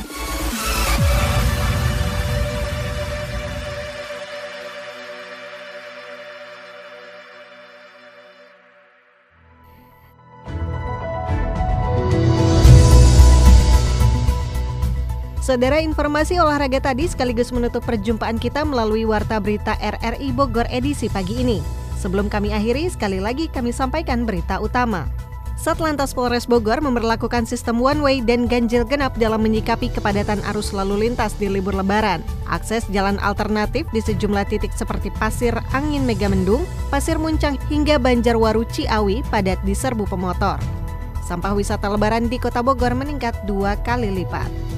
Saudara 15.48 15.80
informasi 15.80 16.36
olahraga 16.36 16.76
tadi 16.76 17.08
sekaligus 17.08 17.56
menutup 17.56 17.80
perjumpaan 17.80 18.36
kita 18.36 18.68
melalui 18.68 19.08
Warta 19.08 19.40
Berita 19.40 19.80
RRI 19.80 20.28
Bogor 20.36 20.68
edisi 20.68 21.08
pagi 21.08 21.40
ini. 21.40 21.64
Sebelum 21.96 22.28
kami 22.28 22.52
akhiri, 22.52 22.84
sekali 22.92 23.16
lagi 23.16 23.48
kami 23.48 23.72
sampaikan 23.72 24.28
berita 24.28 24.60
utama. 24.60 25.08
Satlantas 25.56 26.12
Polres 26.12 26.44
Bogor 26.44 26.84
memperlakukan 26.84 27.48
sistem 27.48 27.80
one 27.80 28.04
way 28.04 28.20
dan 28.20 28.44
ganjil 28.44 28.84
genap 28.84 29.16
dalam 29.16 29.40
menyikapi 29.40 29.88
kepadatan 29.88 30.44
arus 30.52 30.76
lalu 30.76 31.08
lintas 31.08 31.32
di 31.40 31.48
libur 31.48 31.72
lebaran. 31.72 32.20
Akses 32.44 32.84
jalan 32.92 33.16
alternatif 33.24 33.88
di 33.88 34.04
sejumlah 34.04 34.52
titik 34.52 34.76
seperti 34.76 35.08
Pasir 35.16 35.56
Angin 35.72 36.04
Megamendung, 36.04 36.68
Pasir 36.92 37.16
Muncang 37.16 37.56
hingga 37.72 37.96
Banjarwaru 37.96 38.68
Ciawi 38.68 39.24
padat 39.32 39.64
diserbu 39.64 40.04
pemotor. 40.12 40.60
Sampah 41.24 41.56
wisata 41.56 41.88
lebaran 41.88 42.28
di 42.28 42.36
Kota 42.36 42.60
Bogor 42.60 42.92
meningkat 42.92 43.48
dua 43.48 43.80
kali 43.80 44.12
lipat. 44.12 44.76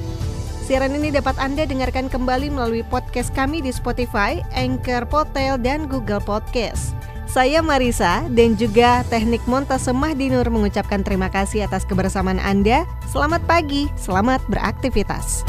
Siaran 0.61 0.93
ini 0.93 1.09
dapat 1.09 1.33
Anda 1.41 1.65
dengarkan 1.65 2.05
kembali 2.05 2.53
melalui 2.53 2.85
podcast 2.85 3.33
kami 3.33 3.65
di 3.65 3.73
Spotify, 3.73 4.45
Anchor, 4.53 5.09
Potel, 5.09 5.57
dan 5.57 5.89
Google 5.89 6.21
Podcast. 6.21 6.93
Saya 7.25 7.65
Marisa 7.65 8.27
dan 8.29 8.59
juga 8.59 9.01
teknik 9.09 9.41
montase 9.49 9.89
Mahdinur 9.89 10.45
mengucapkan 10.53 11.01
terima 11.01 11.33
kasih 11.33 11.65
atas 11.65 11.87
kebersamaan 11.87 12.43
Anda. 12.43 12.85
Selamat 13.09 13.41
pagi, 13.49 13.89
selamat 13.97 14.43
beraktivitas. 14.51 15.41